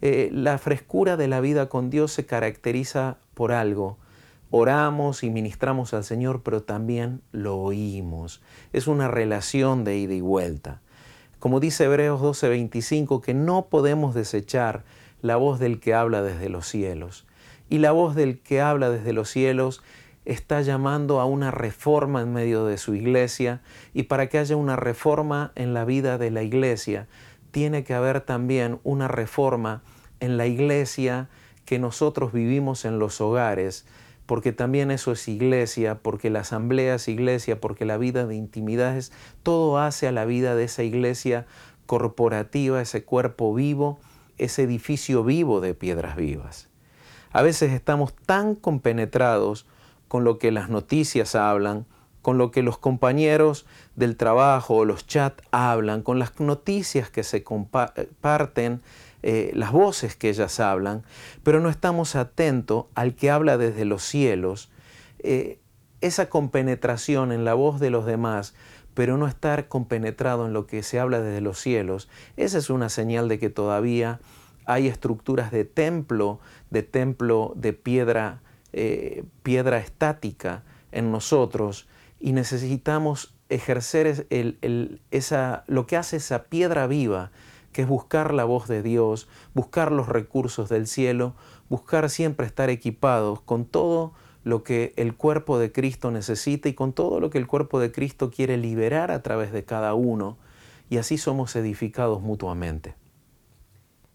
Eh, 0.00 0.30
la 0.32 0.58
frescura 0.58 1.16
de 1.16 1.26
la 1.26 1.40
vida 1.40 1.68
con 1.68 1.90
Dios 1.90 2.12
se 2.12 2.24
caracteriza 2.24 3.18
por 3.34 3.50
algo, 3.50 3.98
oramos 4.50 5.22
y 5.22 5.30
ministramos 5.30 5.94
al 5.94 6.04
Señor, 6.04 6.42
pero 6.42 6.62
también 6.62 7.22
lo 7.32 7.56
oímos. 7.56 8.42
Es 8.72 8.86
una 8.86 9.08
relación 9.08 9.84
de 9.84 9.98
ida 9.98 10.14
y 10.14 10.20
vuelta. 10.20 10.80
Como 11.38 11.60
dice 11.60 11.84
Hebreos 11.84 12.20
12:25, 12.20 13.20
que 13.20 13.34
no 13.34 13.66
podemos 13.66 14.14
desechar 14.14 14.84
la 15.22 15.36
voz 15.36 15.58
del 15.58 15.80
que 15.80 15.94
habla 15.94 16.22
desde 16.22 16.48
los 16.48 16.66
cielos. 16.66 17.26
Y 17.68 17.78
la 17.78 17.92
voz 17.92 18.14
del 18.14 18.40
que 18.40 18.60
habla 18.60 18.90
desde 18.90 19.12
los 19.12 19.28
cielos 19.28 19.82
está 20.24 20.60
llamando 20.60 21.20
a 21.20 21.24
una 21.24 21.50
reforma 21.50 22.20
en 22.20 22.32
medio 22.32 22.66
de 22.66 22.76
su 22.76 22.94
iglesia 22.94 23.62
y 23.94 24.04
para 24.04 24.28
que 24.28 24.38
haya 24.38 24.56
una 24.56 24.76
reforma 24.76 25.52
en 25.54 25.74
la 25.74 25.84
vida 25.84 26.18
de 26.18 26.30
la 26.30 26.42
iglesia, 26.42 27.06
tiene 27.50 27.82
que 27.82 27.94
haber 27.94 28.20
también 28.20 28.78
una 28.84 29.08
reforma 29.08 29.82
en 30.20 30.36
la 30.36 30.46
iglesia 30.46 31.28
que 31.64 31.78
nosotros 31.78 32.32
vivimos 32.32 32.84
en 32.84 32.98
los 32.98 33.20
hogares, 33.20 33.86
porque 34.28 34.52
también 34.52 34.90
eso 34.90 35.12
es 35.12 35.26
iglesia, 35.26 36.00
porque 36.02 36.28
la 36.28 36.40
asamblea 36.40 36.96
es 36.96 37.08
iglesia, 37.08 37.62
porque 37.62 37.86
la 37.86 37.96
vida 37.96 38.26
de 38.26 38.34
intimidades, 38.34 39.10
todo 39.42 39.78
hace 39.78 40.06
a 40.06 40.12
la 40.12 40.26
vida 40.26 40.54
de 40.54 40.64
esa 40.64 40.82
iglesia 40.82 41.46
corporativa, 41.86 42.82
ese 42.82 43.04
cuerpo 43.04 43.54
vivo, 43.54 43.98
ese 44.36 44.64
edificio 44.64 45.24
vivo 45.24 45.62
de 45.62 45.72
piedras 45.72 46.14
vivas. 46.14 46.68
A 47.32 47.40
veces 47.40 47.72
estamos 47.72 48.14
tan 48.14 48.54
compenetrados 48.54 49.64
con 50.08 50.24
lo 50.24 50.38
que 50.38 50.52
las 50.52 50.68
noticias 50.68 51.34
hablan, 51.34 51.86
con 52.20 52.36
lo 52.36 52.50
que 52.50 52.62
los 52.62 52.76
compañeros 52.76 53.64
del 53.96 54.18
trabajo 54.18 54.74
o 54.76 54.84
los 54.84 55.06
chats 55.06 55.42
hablan, 55.52 56.02
con 56.02 56.18
las 56.18 56.38
noticias 56.38 57.08
que 57.08 57.22
se 57.22 57.42
comparten 57.42 58.82
eh, 59.22 59.50
las 59.54 59.72
voces 59.72 60.16
que 60.16 60.28
ellas 60.28 60.60
hablan, 60.60 61.02
pero 61.42 61.60
no 61.60 61.70
estamos 61.70 62.16
atentos 62.16 62.86
al 62.94 63.14
que 63.14 63.30
habla 63.30 63.58
desde 63.58 63.84
los 63.84 64.02
cielos, 64.02 64.70
eh, 65.18 65.58
esa 66.00 66.28
compenetración 66.28 67.32
en 67.32 67.44
la 67.44 67.54
voz 67.54 67.80
de 67.80 67.90
los 67.90 68.06
demás, 68.06 68.54
pero 68.94 69.16
no 69.16 69.26
estar 69.26 69.68
compenetrado 69.68 70.46
en 70.46 70.52
lo 70.52 70.66
que 70.66 70.82
se 70.82 71.00
habla 71.00 71.20
desde 71.20 71.40
los 71.40 71.58
cielos, 71.58 72.08
esa 72.36 72.58
es 72.58 72.70
una 72.70 72.88
señal 72.88 73.28
de 73.28 73.38
que 73.38 73.50
todavía 73.50 74.20
hay 74.66 74.86
estructuras 74.86 75.50
de 75.50 75.64
templo, 75.64 76.40
de 76.70 76.82
templo 76.82 77.54
de 77.56 77.72
piedra, 77.72 78.42
eh, 78.72 79.24
piedra 79.42 79.78
estática 79.78 80.62
en 80.92 81.10
nosotros 81.10 81.88
y 82.20 82.32
necesitamos 82.32 83.34
ejercer 83.48 84.26
lo 85.66 85.86
que 85.86 85.96
hace 85.96 86.16
esa 86.16 86.44
piedra 86.44 86.86
viva, 86.86 87.30
que 87.72 87.82
es 87.82 87.88
buscar 87.88 88.34
la 88.34 88.44
voz 88.44 88.68
de 88.68 88.82
Dios, 88.82 89.28
buscar 89.54 89.92
los 89.92 90.08
recursos 90.08 90.68
del 90.68 90.86
cielo, 90.86 91.34
buscar 91.68 92.10
siempre 92.10 92.46
estar 92.46 92.70
equipados 92.70 93.40
con 93.40 93.64
todo 93.64 94.12
lo 94.44 94.62
que 94.62 94.94
el 94.96 95.14
cuerpo 95.14 95.58
de 95.58 95.72
Cristo 95.72 96.10
necesita 96.10 96.68
y 96.68 96.74
con 96.74 96.92
todo 96.92 97.20
lo 97.20 97.30
que 97.30 97.38
el 97.38 97.46
cuerpo 97.46 97.80
de 97.80 97.92
Cristo 97.92 98.30
quiere 98.30 98.56
liberar 98.56 99.10
a 99.10 99.22
través 99.22 99.52
de 99.52 99.64
cada 99.64 99.94
uno, 99.94 100.38
y 100.88 100.96
así 100.96 101.18
somos 101.18 101.54
edificados 101.54 102.22
mutuamente. 102.22 102.94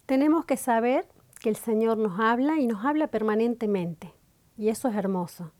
Tenemos 0.05 0.45
que 0.45 0.57
saber 0.57 1.07
que 1.39 1.49
el 1.49 1.55
Señor 1.55 1.97
nos 1.97 2.19
habla 2.19 2.59
y 2.59 2.67
nos 2.67 2.83
habla 2.83 3.07
permanentemente, 3.07 4.13
y 4.57 4.69
eso 4.69 4.87
es 4.87 4.95
hermoso. 4.95 5.51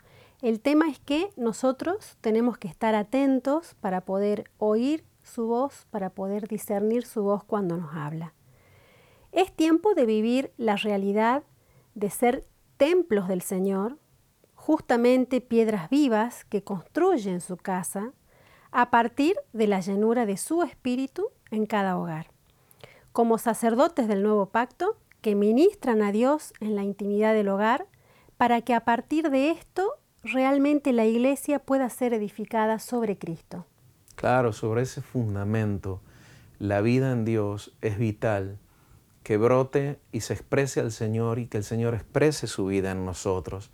El 0.42 0.60
tema 0.60 0.90
es 0.90 1.00
que 1.00 1.30
nosotros 1.38 2.18
tenemos 2.20 2.58
que 2.58 2.68
estar 2.68 2.96
atentos 2.96 3.76
para 3.80 4.02
poder 4.02 4.50
oír 4.58 5.06
su 5.24 5.48
voz 5.48 5.88
para 5.90 6.12
poder 6.12 6.48
discernir 6.48 7.06
su 7.06 7.24
voz 7.24 7.44
cuando 7.44 7.78
nos 7.78 7.96
habla. 7.96 8.34
Es 9.32 9.52
tiempo 9.52 9.96
de 9.96 10.06
vivir 10.06 10.54
la 10.58 10.76
realidad 10.76 11.44
de 11.96 12.10
ser 12.10 12.46
templos 12.78 13.28
del 13.28 13.42
Señor, 13.42 13.98
justamente 14.54 15.42
piedras 15.42 15.90
vivas 15.90 16.46
que 16.46 16.64
construyen 16.64 17.42
su 17.42 17.58
casa 17.58 18.14
a 18.72 18.90
partir 18.90 19.36
de 19.52 19.68
la 19.68 19.80
llenura 19.80 20.26
de 20.26 20.38
su 20.38 20.64
espíritu 20.64 21.30
en 21.52 21.66
cada 21.66 21.98
hogar. 21.98 22.32
Como 23.12 23.38
sacerdotes 23.38 24.08
del 24.08 24.24
nuevo 24.24 24.48
pacto 24.48 24.98
que 25.22 25.36
ministran 25.36 26.02
a 26.02 26.12
Dios 26.12 26.54
en 26.60 26.76
la 26.76 26.84
intimidad 26.84 27.34
del 27.34 27.50
hogar 27.50 27.88
para 28.38 28.62
que 28.62 28.74
a 28.74 28.84
partir 28.84 29.30
de 29.30 29.52
esto 29.52 29.94
realmente 30.24 30.94
la 30.94 31.06
iglesia 31.06 31.60
pueda 31.60 31.90
ser 31.90 32.14
edificada 32.14 32.80
sobre 32.80 33.18
Cristo. 33.18 33.66
Claro, 34.16 34.54
sobre 34.54 34.84
ese 34.84 35.02
fundamento, 35.02 36.00
la 36.60 36.82
vida 36.82 37.12
en 37.12 37.26
Dios 37.26 37.74
es 37.82 37.98
vital, 37.98 38.58
que 39.24 39.38
brote 39.38 40.00
y 40.12 40.22
se 40.22 40.34
exprese 40.34 40.80
al 40.80 40.92
Señor 40.92 41.40
y 41.40 41.48
que 41.48 41.58
el 41.58 41.64
Señor 41.64 41.94
exprese 41.94 42.48
su 42.48 42.66
vida 42.66 42.92
en 42.92 43.06
nosotros. 43.06 43.72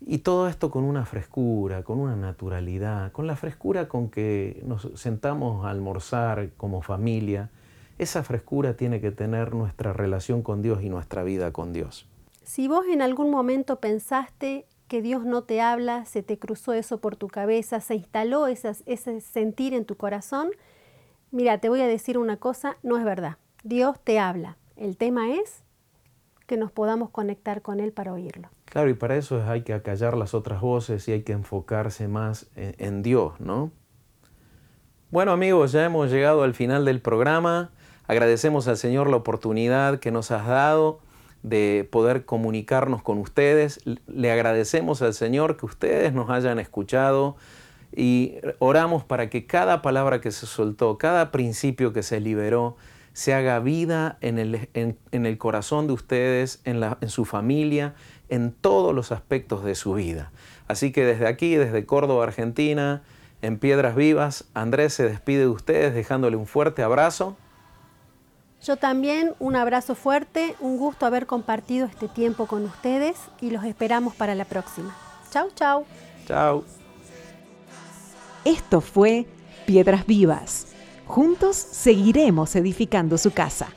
Y 0.00 0.18
todo 0.18 0.48
esto 0.48 0.70
con 0.70 0.84
una 0.84 1.04
frescura, 1.04 1.82
con 1.82 1.98
una 1.98 2.16
naturalidad, 2.16 3.12
con 3.12 3.26
la 3.26 3.36
frescura 3.36 3.88
con 3.88 4.10
que 4.10 4.62
nos 4.64 4.88
sentamos 4.94 5.64
a 5.64 5.70
almorzar 5.70 6.50
como 6.56 6.82
familia. 6.82 7.50
Esa 7.98 8.22
frescura 8.22 8.76
tiene 8.76 9.00
que 9.00 9.10
tener 9.10 9.54
nuestra 9.54 9.92
relación 9.92 10.42
con 10.42 10.62
Dios 10.62 10.82
y 10.82 10.90
nuestra 10.90 11.22
vida 11.24 11.52
con 11.52 11.72
Dios. 11.72 12.06
Si 12.44 12.68
vos 12.68 12.84
en 12.88 13.02
algún 13.02 13.30
momento 13.30 13.80
pensaste 13.80 14.66
que 14.88 15.02
Dios 15.02 15.24
no 15.24 15.42
te 15.42 15.60
habla, 15.60 16.04
se 16.04 16.22
te 16.22 16.38
cruzó 16.38 16.72
eso 16.72 16.98
por 16.98 17.16
tu 17.16 17.28
cabeza, 17.28 17.80
se 17.80 17.96
instaló 17.96 18.46
ese 18.46 19.20
sentir 19.20 19.74
en 19.74 19.84
tu 19.84 19.96
corazón, 19.96 20.50
mira, 21.30 21.58
te 21.58 21.68
voy 21.68 21.80
a 21.80 21.86
decir 21.86 22.18
una 22.18 22.36
cosa, 22.36 22.76
no 22.82 22.96
es 22.96 23.04
verdad. 23.04 23.36
Dios 23.64 23.98
te 24.02 24.18
habla. 24.18 24.56
El 24.76 24.96
tema 24.96 25.34
es 25.34 25.62
que 26.46 26.56
nos 26.56 26.70
podamos 26.70 27.10
conectar 27.10 27.62
con 27.62 27.80
Él 27.80 27.92
para 27.92 28.12
oírlo. 28.12 28.48
Claro, 28.66 28.88
y 28.88 28.94
para 28.94 29.16
eso 29.16 29.42
hay 29.42 29.62
que 29.62 29.72
acallar 29.72 30.16
las 30.16 30.34
otras 30.34 30.60
voces 30.60 31.08
y 31.08 31.12
hay 31.12 31.22
que 31.22 31.32
enfocarse 31.32 32.06
más 32.06 32.46
en, 32.54 32.74
en 32.78 33.02
Dios, 33.02 33.40
¿no? 33.40 33.72
Bueno 35.10 35.32
amigos, 35.32 35.72
ya 35.72 35.84
hemos 35.84 36.10
llegado 36.10 36.42
al 36.42 36.54
final 36.54 36.84
del 36.84 37.00
programa. 37.00 37.70
Agradecemos 38.06 38.68
al 38.68 38.76
Señor 38.76 39.08
la 39.08 39.16
oportunidad 39.16 39.98
que 39.98 40.10
nos 40.10 40.30
has 40.30 40.46
dado 40.46 41.00
de 41.46 41.88
poder 41.90 42.24
comunicarnos 42.24 43.02
con 43.02 43.18
ustedes. 43.18 43.80
Le 44.08 44.32
agradecemos 44.32 45.00
al 45.00 45.14
Señor 45.14 45.56
que 45.56 45.64
ustedes 45.64 46.12
nos 46.12 46.28
hayan 46.28 46.58
escuchado 46.58 47.36
y 47.94 48.34
oramos 48.58 49.04
para 49.04 49.30
que 49.30 49.46
cada 49.46 49.80
palabra 49.80 50.20
que 50.20 50.32
se 50.32 50.46
soltó, 50.46 50.98
cada 50.98 51.30
principio 51.30 51.92
que 51.92 52.02
se 52.02 52.18
liberó, 52.18 52.76
se 53.12 53.32
haga 53.32 53.60
vida 53.60 54.18
en 54.20 54.40
el, 54.40 54.68
en, 54.74 54.98
el 55.12 55.38
corazón 55.38 55.86
de 55.86 55.92
ustedes, 55.92 56.60
en, 56.64 56.80
la, 56.80 56.98
en 57.00 57.08
su 57.08 57.24
familia, 57.24 57.94
en 58.28 58.50
todos 58.50 58.92
los 58.92 59.12
aspectos 59.12 59.64
de 59.64 59.76
su 59.76 59.94
vida. 59.94 60.32
Así 60.66 60.90
que 60.90 61.04
desde 61.04 61.28
aquí, 61.28 61.54
desde 61.54 61.86
Córdoba, 61.86 62.24
Argentina, 62.24 63.04
en 63.40 63.58
Piedras 63.58 63.94
Vivas, 63.94 64.46
Andrés 64.52 64.94
se 64.94 65.08
despide 65.08 65.40
de 65.40 65.48
ustedes 65.48 65.94
dejándole 65.94 66.36
un 66.36 66.46
fuerte 66.46 66.82
abrazo. 66.82 67.36
Yo 68.66 68.76
también 68.76 69.32
un 69.38 69.54
abrazo 69.54 69.94
fuerte, 69.94 70.56
un 70.58 70.76
gusto 70.76 71.06
haber 71.06 71.26
compartido 71.26 71.86
este 71.86 72.08
tiempo 72.08 72.46
con 72.46 72.64
ustedes 72.64 73.16
y 73.40 73.50
los 73.50 73.62
esperamos 73.62 74.12
para 74.16 74.34
la 74.34 74.44
próxima. 74.44 74.92
Chau, 75.30 75.50
chau. 75.54 75.84
Chau. 76.26 76.64
Esto 78.44 78.80
fue 78.80 79.28
Piedras 79.66 80.04
Vivas. 80.04 80.66
Juntos 81.06 81.54
seguiremos 81.54 82.56
edificando 82.56 83.18
su 83.18 83.30
casa. 83.30 83.68